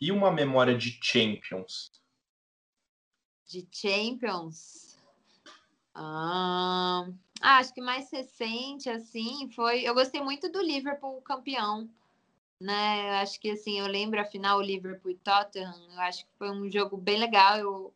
[0.00, 1.92] E uma memória de Champions?
[3.46, 4.98] De Champions?
[5.94, 7.06] Ah,
[7.40, 9.82] acho que mais recente, assim, foi.
[9.82, 11.88] Eu gostei muito do Liverpool campeão
[12.60, 13.10] né?
[13.10, 16.50] Eu acho que assim, eu lembro a final Liverpool e Tottenham, eu acho que foi
[16.50, 17.94] um jogo bem legal, eu,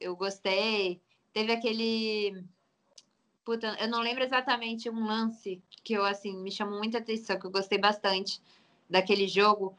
[0.00, 1.00] eu gostei.
[1.32, 2.44] Teve aquele
[3.44, 7.46] Puta, eu não lembro exatamente um lance que eu assim me chamou muita atenção, que
[7.46, 8.40] eu gostei bastante
[8.88, 9.76] daquele jogo,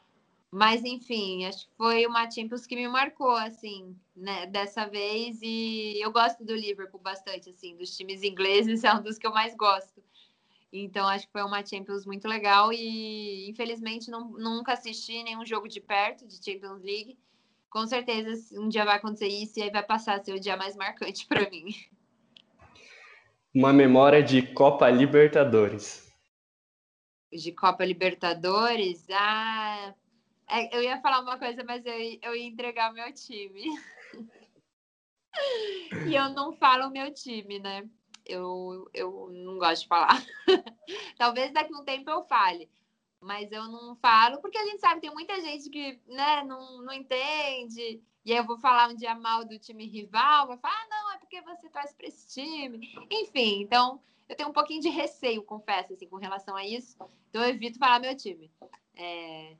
[0.50, 5.98] mas enfim, acho que foi uma Champions que me marcou assim, né, dessa vez e
[5.98, 9.54] eu gosto do Liverpool bastante assim, dos times ingleses é um dos que eu mais
[9.56, 10.02] gosto.
[10.76, 15.68] Então, acho que foi uma Champions muito legal e, infelizmente, não, nunca assisti nenhum jogo
[15.68, 17.16] de perto de Champions League.
[17.70, 20.56] Com certeza, um dia vai acontecer isso e aí vai passar a ser o dia
[20.56, 21.66] mais marcante para mim.
[23.54, 26.12] Uma memória de Copa Libertadores.
[27.32, 29.06] De Copa Libertadores?
[29.12, 29.94] Ah,
[30.50, 33.62] é, eu ia falar uma coisa, mas eu, eu ia entregar o meu time.
[36.08, 37.88] e eu não falo o meu time, né?
[38.24, 40.24] Eu, eu não gosto de falar.
[41.18, 42.70] Talvez daqui a um tempo eu fale,
[43.20, 46.92] mas eu não falo porque a gente sabe tem muita gente que né, não, não
[46.92, 48.02] entende.
[48.24, 51.12] E aí eu vou falar um dia mal do time rival, vai falar, ah, não,
[51.12, 52.90] é porque você torce para esse time.
[53.10, 56.96] Enfim, então eu tenho um pouquinho de receio, confesso, assim, com relação a isso.
[57.28, 58.50] Então eu evito falar meu time.
[58.96, 59.56] É...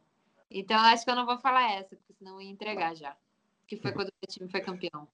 [0.51, 3.17] Então eu acho que eu não vou falar essa, porque senão eu ia entregar já.
[3.67, 5.09] Que foi quando o meu time foi campeão.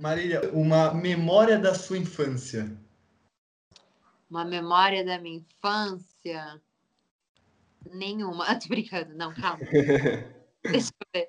[0.00, 2.74] Marília, uma memória da sua infância.
[4.30, 6.58] Uma memória da minha infância?
[7.92, 8.46] Nenhuma.
[8.58, 9.58] Tô brincando, não, calma.
[10.64, 11.28] Deixa eu ver.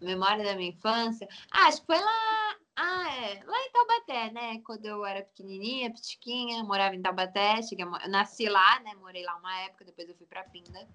[0.00, 1.28] Memória da minha infância?
[1.52, 2.56] Ah, acho que foi lá.
[2.74, 3.44] Ah, é.
[3.44, 4.60] Lá em Taubaté, né?
[4.64, 7.62] Quando eu era pequenininha, pitiquinha, morava em Taubaté.
[7.62, 8.92] Cheguei, nasci lá, né?
[8.96, 10.88] Morei lá uma época, depois eu fui pra Pinda.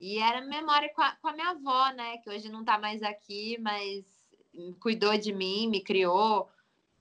[0.00, 2.16] E era memória com a, com a minha avó, né?
[2.16, 4.21] Que hoje não tá mais aqui, mas
[4.80, 6.48] cuidou de mim, me criou.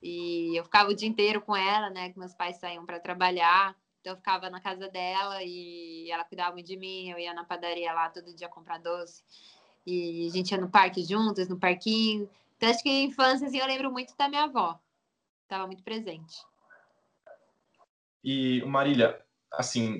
[0.02, 2.10] E eu ficava o dia inteiro com ela, né?
[2.10, 3.76] Que meus pais saíam para trabalhar.
[4.00, 7.10] Então eu ficava na casa dela e ela cuidava muito de mim.
[7.10, 9.24] Eu ia na padaria lá todo dia comprar doce.
[9.86, 12.30] E a gente ia no parque juntas, no parquinho.
[12.58, 14.80] Então acho que infância, assim, eu lembro muito da minha avó.
[15.44, 16.38] Estava muito presente.
[18.24, 19.20] E, Marília,
[19.52, 20.00] assim,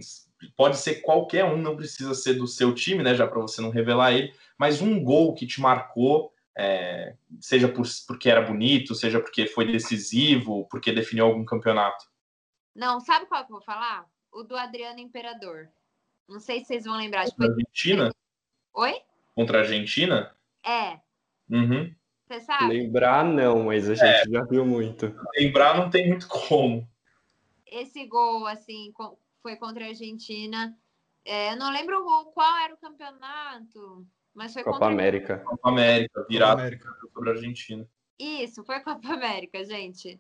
[0.56, 3.16] pode ser qualquer um, não precisa ser do seu time, né?
[3.16, 7.86] Já para você não revelar ele, mas um gol que te marcou é, seja por,
[8.08, 12.06] porque era bonito, seja porque foi decisivo, porque definiu algum campeonato?
[12.76, 14.06] Não, sabe qual que eu vou falar?
[14.32, 15.70] O do Adriano Imperador.
[16.28, 17.26] Não sei se vocês vão lembrar.
[17.26, 18.16] Contra a Argentina?
[18.74, 19.02] Oi?
[19.36, 20.36] Contra a Argentina?
[20.66, 21.00] É.
[21.50, 21.94] Uhum.
[22.26, 22.74] Você sabe?
[22.74, 24.32] Lembrar não, mas a gente é.
[24.32, 25.14] já viu muito.
[25.36, 26.88] Lembrar não tem muito como.
[27.66, 28.94] Esse gol, assim,
[29.42, 30.78] foi contra a Argentina.
[31.26, 34.08] É, eu não lembro qual era o campeonato.
[34.34, 34.94] Mas foi Copa contra...
[34.94, 35.38] América.
[35.40, 36.62] Copa América, virado
[37.14, 37.88] sobre a Argentina.
[38.18, 40.20] Isso, foi Copa América, gente.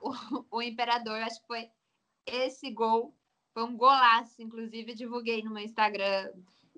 [0.00, 0.12] O,
[0.50, 1.70] o Imperador, acho que foi
[2.26, 3.14] esse gol.
[3.52, 6.30] Foi um golaço, inclusive divulguei no meu Instagram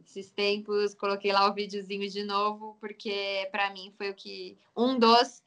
[0.04, 4.98] esses tempos, coloquei lá o videozinho de novo, porque para mim foi o que um
[4.98, 5.42] dos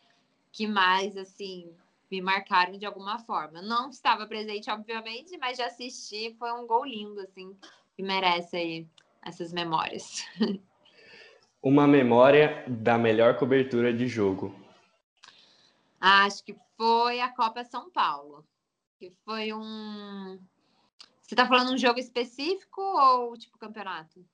[0.51, 1.73] que mais assim
[2.09, 3.61] me marcaram de alguma forma.
[3.61, 7.57] Não estava presente, obviamente, mas já assisti, foi um gol lindo assim,
[7.95, 8.87] que merece aí
[9.23, 10.23] essas memórias.
[11.63, 14.53] Uma memória da melhor cobertura de jogo.
[15.97, 18.45] Acho que foi a Copa São Paulo.
[18.99, 20.37] Que foi um.
[21.21, 24.25] Você tá falando um jogo específico ou tipo campeonato?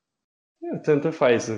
[0.63, 1.49] É, tanto faz.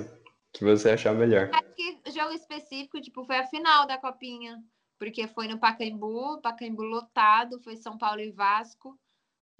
[0.52, 1.48] que você achar melhor.
[1.54, 4.62] Acho que jogo específico, tipo, foi a final da Copinha,
[4.98, 8.98] porque foi no Pacaembu, Pacaembu lotado, foi São Paulo e Vasco,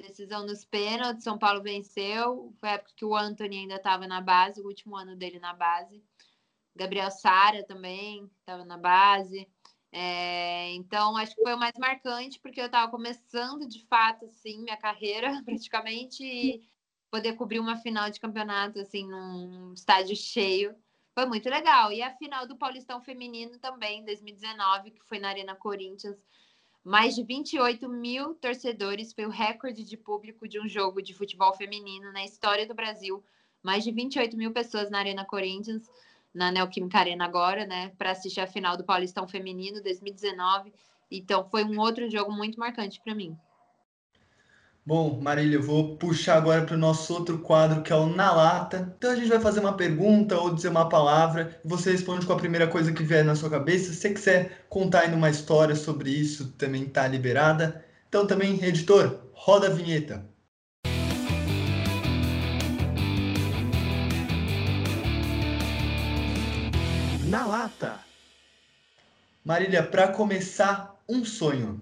[0.03, 4.21] decisão nos pênaltis, São Paulo venceu, foi a época que o Anthony ainda estava na
[4.21, 6.05] base, o último ano dele na base.
[6.75, 9.49] Gabriel Sara também estava na base.
[9.93, 14.63] É, então, acho que foi o mais marcante, porque eu estava começando de fato, assim,
[14.63, 16.67] minha carreira, praticamente, e
[17.11, 20.75] poder cobrir uma final de campeonato, assim, num estádio cheio,
[21.15, 21.93] foi muito legal.
[21.93, 26.17] E a final do Paulistão Feminino também, 2019, que foi na Arena Corinthians,
[26.85, 31.55] mais de 28 mil torcedores, foi o recorde de público de um jogo de futebol
[31.55, 33.23] feminino na história do Brasil.
[33.63, 35.89] Mais de 28 mil pessoas na Arena Corinthians
[36.35, 40.73] na Neoquímica Arena agora, né, para assistir a final do Paulistão Feminino 2019.
[41.11, 43.37] Então foi um outro jogo muito marcante para mim.
[44.85, 48.33] Bom, Marília, eu vou puxar agora para o nosso outro quadro, que é o Na
[48.33, 48.93] Lata.
[48.99, 52.33] Então a gente vai fazer uma pergunta ou dizer uma palavra, e você responde com
[52.33, 53.93] a primeira coisa que vier na sua cabeça.
[53.93, 57.85] Se você quiser contar ainda uma história sobre isso, também está liberada.
[58.09, 60.33] Então também, editor, roda a vinheta.
[67.33, 67.99] na lata.
[69.43, 71.81] Marília, para começar, um sonho.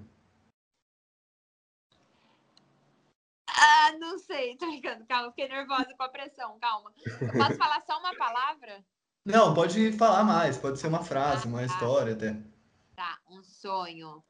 [3.62, 6.90] Ah, não sei, tô ligando, calma, fiquei nervosa com a pressão, calma.
[7.20, 8.82] Eu posso falar só uma palavra?
[9.22, 11.74] Não, pode falar mais, pode ser uma frase, uma ah, tá.
[11.74, 12.34] história até.
[12.96, 14.24] Tá, um sonho.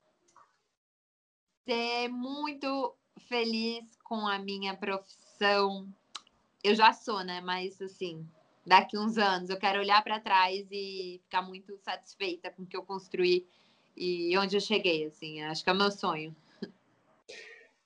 [1.64, 2.96] Ser muito
[3.28, 5.88] feliz com a minha profissão.
[6.64, 7.40] Eu já sou, né?
[7.40, 8.28] Mas assim,
[8.66, 9.48] daqui uns anos.
[9.48, 13.46] Eu quero olhar para trás e ficar muito satisfeita com o que eu construí
[13.96, 15.40] e onde eu cheguei, assim.
[15.42, 16.34] Acho que é o meu sonho.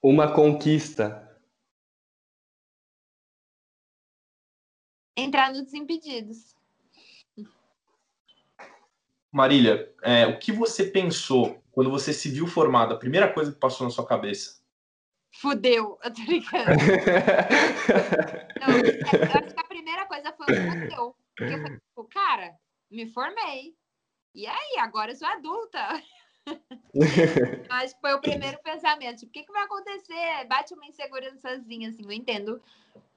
[0.02, 1.33] Uma conquista.
[5.16, 6.54] Entrar no Desimpedidos.
[9.30, 12.94] Marília, é, o que você pensou quando você se viu formada?
[12.94, 14.62] A primeira coisa que passou na sua cabeça?
[15.40, 16.70] Fudeu, eu tô brincando.
[18.60, 21.16] Não, eu acho que a primeira coisa foi o fudeu.
[21.36, 22.54] Porque eu falei, tipo, cara,
[22.88, 23.74] me formei.
[24.34, 25.80] E aí, agora eu sou adulta.
[26.92, 29.18] que foi o primeiro pensamento.
[29.18, 30.46] Tipo, o que, que vai acontecer?
[30.48, 32.62] Bate uma insegurançazinha, assim, eu entendo.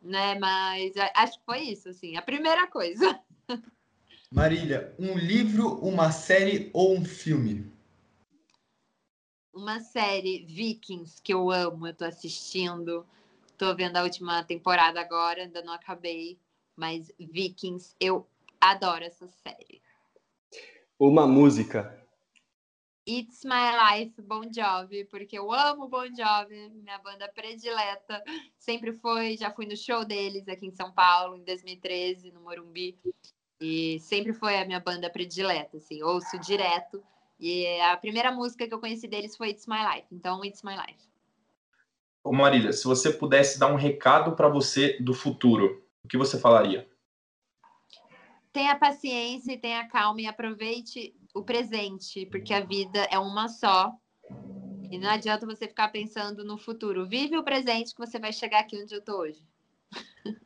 [0.02, 0.38] Né?
[0.40, 3.20] Mas acho que foi isso, assim, a primeira coisa.
[4.32, 7.72] Marília, um livro, uma série ou um filme?
[9.58, 13.06] uma série Vikings que eu amo, eu tô assistindo.
[13.58, 16.38] Tô vendo a última temporada agora, ainda não acabei,
[16.76, 18.28] mas Vikings, eu
[18.62, 19.82] adoro essa série.
[21.00, 22.07] Uma música.
[23.10, 28.22] It's My Life, Bon Jovi, porque eu amo Bon Jovi, minha banda predileta.
[28.58, 33.00] Sempre foi, já fui no show deles aqui em São Paulo, em 2013, no Morumbi.
[33.62, 37.02] E sempre foi a minha banda predileta, assim, ouço direto.
[37.40, 40.08] E a primeira música que eu conheci deles foi It's My Life.
[40.12, 41.08] Então, It's My Life.
[42.22, 46.38] Ô Marília, se você pudesse dar um recado para você do futuro, o que você
[46.38, 46.86] falaria?
[48.52, 53.94] Tenha paciência e tenha calma e aproveite o presente, porque a vida é uma só.
[54.90, 57.08] E não adianta você ficar pensando no futuro.
[57.08, 59.44] Vive o presente que você vai chegar aqui onde eu tô hoje.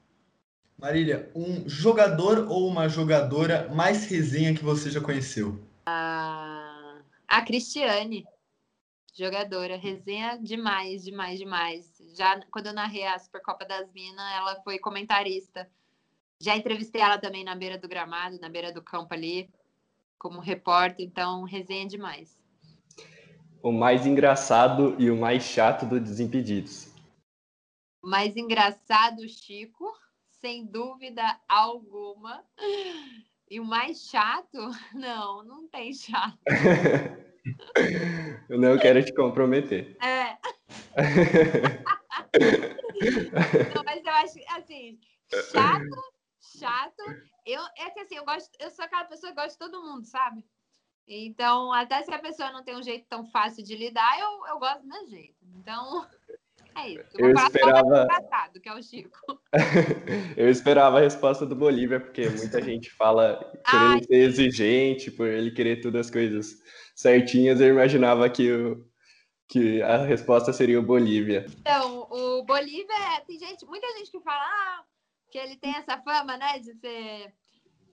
[0.77, 5.63] Marília, um jogador ou uma jogadora mais resenha que você já conheceu?
[5.85, 8.25] Ah, a Cristiane,
[9.13, 11.97] jogadora, resenha demais, demais, demais.
[12.17, 15.69] Já quando eu narrei a Supercopa das Minas, ela foi comentarista.
[16.41, 19.47] Já entrevistei ela também na beira do gramado, na beira do campo ali,
[20.21, 22.39] como repórter, então resenha demais.
[23.63, 26.93] O mais engraçado e o mais chato do Desimpedidos.
[28.03, 29.91] O mais engraçado, Chico,
[30.29, 32.45] sem dúvida alguma.
[33.49, 34.59] E o mais chato?
[34.93, 36.37] Não, não tem chato.
[38.47, 39.97] eu não quero te comprometer.
[39.99, 40.37] É.
[43.73, 44.99] não, mas eu acho assim,
[45.51, 46.13] chato,
[46.59, 47.30] chato.
[47.45, 50.05] Eu, é que assim, eu gosto, eu sou aquela pessoa que gosta de todo mundo,
[50.05, 50.45] sabe?
[51.07, 54.59] Então, até se a pessoa não tem um jeito tão fácil de lidar, eu, eu
[54.59, 55.35] gosto do meu jeito.
[55.55, 56.07] Então,
[56.77, 57.09] é isso.
[57.17, 58.07] Eu, eu esperava.
[58.61, 59.41] que é o Chico.
[60.37, 63.37] eu esperava a resposta do Bolívia, porque muita gente fala
[63.69, 66.61] querendo Ai, ser exigente, por ele querer todas as coisas
[66.95, 67.59] certinhas.
[67.59, 68.87] Eu imaginava que, o,
[69.49, 71.45] que a resposta seria o Bolívia.
[71.59, 74.83] Então, o Bolívia, é, tem gente, muita gente que fala ah,
[75.31, 77.33] que ele tem essa fama, né, de ser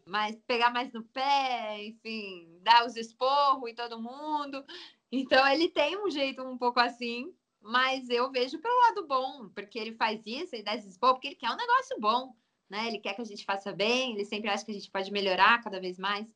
[0.04, 4.64] mais pegar mais no pé, enfim, dar os esporros em todo mundo.
[5.12, 9.78] Então ele tem um jeito um pouco assim, mas eu vejo pelo lado bom, porque
[9.78, 12.34] ele faz isso e dá esses porque ele quer um negócio bom.
[12.68, 12.86] né?
[12.88, 15.62] Ele quer que a gente faça bem, ele sempre acha que a gente pode melhorar
[15.62, 16.26] cada vez mais.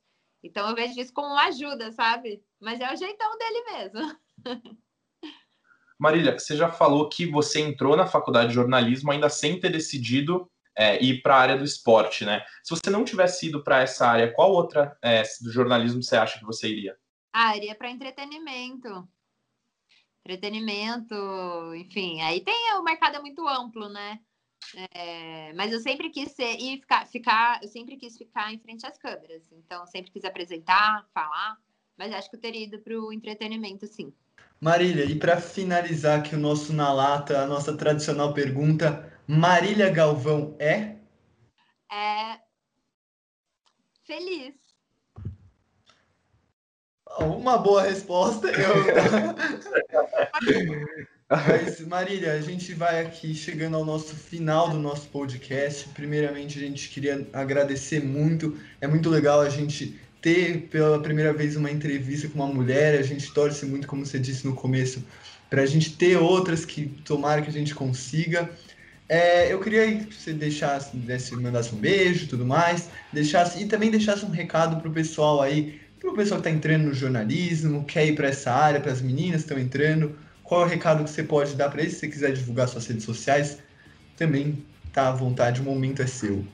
[0.43, 2.43] Então eu vejo isso como uma ajuda, sabe?
[2.61, 4.19] Mas é o jeitão dele mesmo.
[5.99, 10.51] Marília, você já falou que você entrou na faculdade de jornalismo ainda sem ter decidido
[10.77, 12.45] é, ir para a área do esporte, né?
[12.63, 16.39] Se você não tivesse ido para essa área, qual outra é, do jornalismo você acha
[16.39, 16.97] que você iria?
[17.33, 19.09] Ah, iria para entretenimento.
[20.25, 21.15] Entretenimento,
[21.75, 24.21] enfim, aí tem o mercado é muito amplo, né?
[24.95, 28.87] É, mas eu sempre quis ser e ficar, ficar, eu sempre quis ficar em frente
[28.87, 29.43] às câmeras.
[29.53, 31.57] Então, sempre quis apresentar, falar,
[31.99, 34.13] mas acho que eu teria ido para o entretenimento, sim.
[34.61, 40.55] Marília, e para finalizar aqui o nosso Na Lata, a nossa tradicional pergunta, Marília Galvão
[40.59, 40.97] é?
[41.91, 42.37] É
[44.05, 44.53] feliz.
[47.19, 48.49] Uma boa resposta.
[48.49, 48.75] Eu...
[51.49, 55.89] Mas, Marília, a gente vai aqui chegando ao nosso final do nosso podcast.
[55.95, 58.61] Primeiramente, a gente queria agradecer muito.
[58.83, 62.99] É muito legal a gente ter pela primeira vez uma entrevista com uma mulher.
[62.99, 65.03] A gente torce muito, como você disse no começo,
[65.49, 68.51] para a gente ter outras que tomara que a gente consiga.
[69.09, 73.91] É, eu queria que você deixasse, desse, mandasse um beijo tudo mais, deixasse e também
[73.91, 77.85] deixasse um recado para o pessoal aí, para o pessoal que está entrando no jornalismo,
[77.85, 80.17] quer ir para essa área, para as meninas que estão entrando
[80.53, 81.95] qual é o recado que você pode dar para eles?
[81.95, 83.63] Se você quiser divulgar suas redes sociais,
[84.19, 86.45] também tá à vontade, o momento é seu.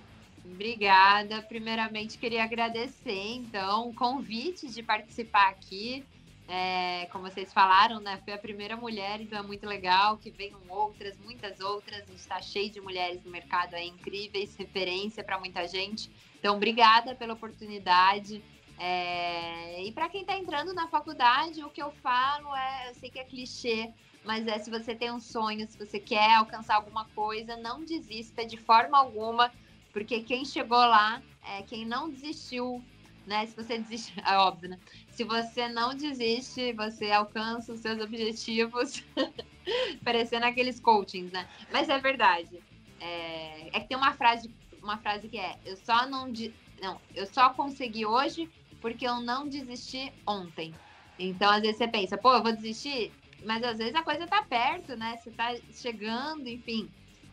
[0.44, 1.42] Obrigada.
[1.42, 6.04] Primeiramente, queria agradecer, então, o convite de participar aqui.
[6.50, 8.18] É, como vocês falaram, né?
[8.24, 12.02] Foi a primeira mulher, então é muito legal que venham outras, muitas outras.
[12.02, 16.10] A gente está cheio de mulheres no mercado aí, incríveis, referência para muita gente.
[16.38, 18.42] Então, obrigada pela oportunidade.
[18.78, 23.10] É, e para quem está entrando na faculdade, o que eu falo é, eu sei
[23.10, 23.92] que é clichê,
[24.24, 28.46] mas é se você tem um sonho, se você quer alcançar alguma coisa, não desista
[28.46, 29.52] de forma alguma,
[29.92, 32.82] porque quem chegou lá é quem não desistiu,
[33.28, 33.46] né?
[33.46, 34.78] Se você desiste, é óbvio, né?
[35.10, 39.04] Se você não desiste, você alcança os seus objetivos,
[40.02, 41.46] parecendo aqueles coachings, né?
[41.70, 42.62] Mas é verdade.
[43.00, 44.50] É, é que tem uma frase,
[44.82, 46.32] uma frase que é: eu só não,
[46.80, 48.48] não, eu só consegui hoje
[48.80, 50.74] porque eu não desisti ontem.
[51.18, 53.12] Então, às vezes você pensa, pô, eu vou desistir,
[53.44, 55.16] mas às vezes a coisa tá perto, né?
[55.16, 56.88] Você tá chegando, enfim.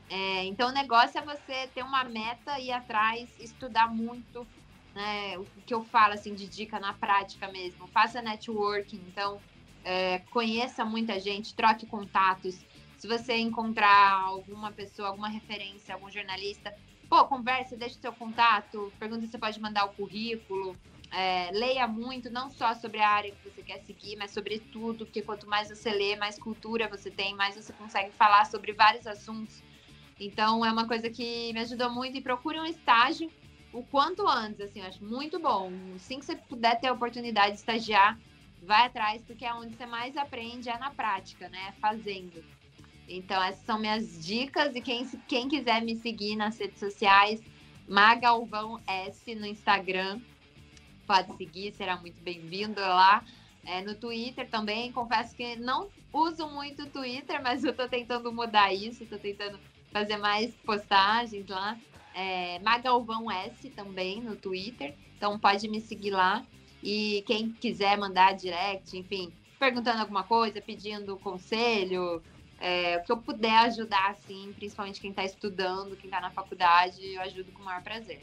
[0.10, 4.48] É, então, o negócio é você ter uma meta, ir atrás, estudar muito,
[4.96, 5.38] né?
[5.38, 7.86] O que eu falo, assim, de dica na prática mesmo.
[7.88, 9.41] Faça networking, então,
[9.84, 12.66] é, conheça muita gente, troque contatos.
[12.98, 16.74] Se você encontrar alguma pessoa, alguma referência, algum jornalista,
[17.10, 20.76] pô, conversa, deixa o seu contato, pergunta se você pode mandar o currículo.
[21.12, 25.06] É, leia muito, não só sobre a área que você quer seguir, mas sobre tudo,
[25.06, 29.06] porque quanto mais você lê, mais cultura você tem, mais você consegue falar sobre vários
[29.06, 29.62] assuntos.
[30.20, 32.18] Então, é uma coisa que me ajudou muito.
[32.18, 33.32] E procure um estágio
[33.76, 35.69] o quanto antes, assim, eu acho muito bom.
[35.95, 38.17] Assim que você puder ter a oportunidade de estagiar,
[38.63, 41.73] vai atrás, porque é onde você mais aprende, é na prática, né?
[41.82, 42.43] Fazendo.
[43.07, 44.73] Então, essas são minhas dicas.
[44.76, 47.41] E quem, quem quiser me seguir nas redes sociais,
[47.88, 50.21] Magalvão S no Instagram
[51.05, 53.23] pode seguir, será muito bem-vindo lá.
[53.65, 58.32] É, no Twitter também, confesso que não uso muito o Twitter, mas eu estou tentando
[58.32, 59.59] mudar isso, estou tentando
[59.91, 61.78] fazer mais postagens lá.
[62.16, 66.45] É, Magalvão S também no Twitter, então pode me seguir lá.
[66.82, 72.22] E quem quiser mandar direct, enfim, perguntando alguma coisa, pedindo conselho,
[72.59, 77.05] é, o que eu puder ajudar, assim, principalmente quem está estudando, quem está na faculdade,
[77.05, 78.22] eu ajudo com o maior prazer.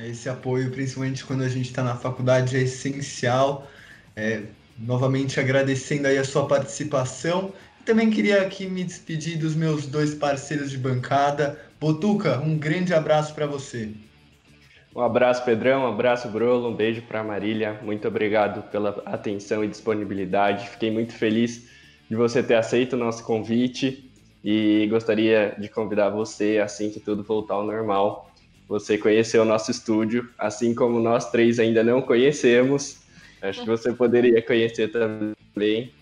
[0.00, 3.68] Esse apoio, principalmente quando a gente está na faculdade, é essencial.
[4.14, 4.44] É,
[4.78, 7.52] novamente agradecendo aí a sua participação.
[7.84, 11.58] Também queria aqui me despedir dos meus dois parceiros de bancada.
[11.80, 13.90] Botuca, um grande abraço para você.
[14.94, 17.78] Um abraço, Pedrão, um abraço, Brolo, um beijo para Marília.
[17.84, 20.68] Muito obrigado pela atenção e disponibilidade.
[20.70, 21.68] Fiquei muito feliz
[22.10, 24.10] de você ter aceito o nosso convite
[24.42, 28.28] e gostaria de convidar você, assim que tudo voltar ao normal,
[28.66, 32.98] você conheceu o nosso estúdio, assim como nós três ainda não conhecemos.
[33.40, 35.92] Acho que você poderia conhecer também.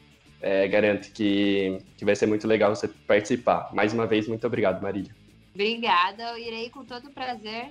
[0.41, 3.68] É, garanto que, que vai ser muito legal você participar.
[3.74, 5.26] Mais uma vez, muito obrigado, Marília.
[5.57, 7.71] Obrigada, eu irei com todo prazer.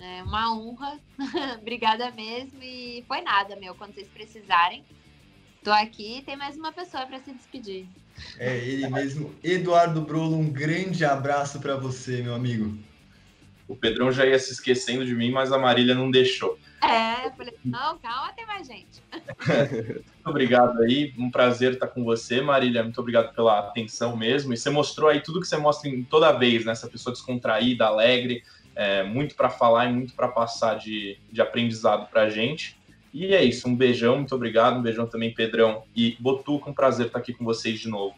[0.00, 0.98] É uma honra.
[1.62, 2.60] Obrigada mesmo.
[2.60, 3.72] E foi nada, meu.
[3.76, 4.84] Quando vocês precisarem,
[5.62, 6.24] tô aqui.
[6.26, 7.86] Tem mais uma pessoa para se despedir.
[8.36, 10.36] É ele mesmo, Eduardo Brolo.
[10.36, 12.76] Um grande abraço para você, meu amigo.
[13.70, 16.58] O Pedrão já ia se esquecendo de mim, mas a Marília não deixou.
[16.82, 19.00] É, eu falei, não, calma, tem mais gente.
[19.12, 22.82] muito obrigado aí, um prazer estar com você, Marília.
[22.82, 24.52] Muito obrigado pela atenção mesmo.
[24.52, 26.72] E você mostrou aí tudo que você mostra em toda vez, né?
[26.72, 28.42] Essa pessoa descontraída, alegre.
[28.74, 32.76] é, muito para falar e muito para passar de, de aprendizado para a gente.
[33.12, 37.06] E é isso, um beijão, muito obrigado, um beijão também, Pedrão e Botuca, um prazer
[37.06, 38.14] estar aqui com vocês de novo.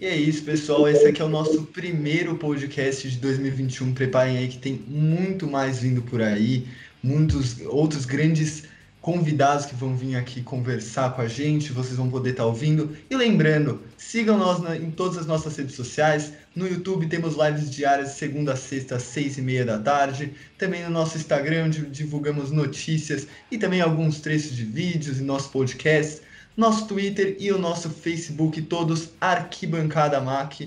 [0.00, 0.88] E é isso, pessoal.
[0.88, 3.92] Esse aqui é o nosso primeiro podcast de 2021.
[3.94, 6.68] Preparem aí que tem muito mais vindo por aí,
[7.02, 8.62] muitos outros grandes
[9.00, 12.96] convidados que vão vir aqui conversar com a gente, vocês vão poder estar ouvindo.
[13.10, 16.32] E lembrando, sigam nós na, em todas as nossas redes sociais.
[16.54, 20.32] No YouTube temos lives diárias segunda a sexta, às seis e meia da tarde.
[20.56, 26.27] Também no nosso Instagram, divulgamos notícias e também alguns trechos de vídeos e nosso podcast.
[26.58, 30.62] Nosso Twitter e o nosso Facebook, todos Arquibancada Mac.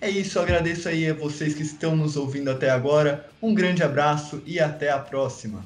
[0.00, 3.30] É isso, agradeço aí a vocês que estão nos ouvindo até agora.
[3.40, 5.64] Um grande abraço e até a próxima.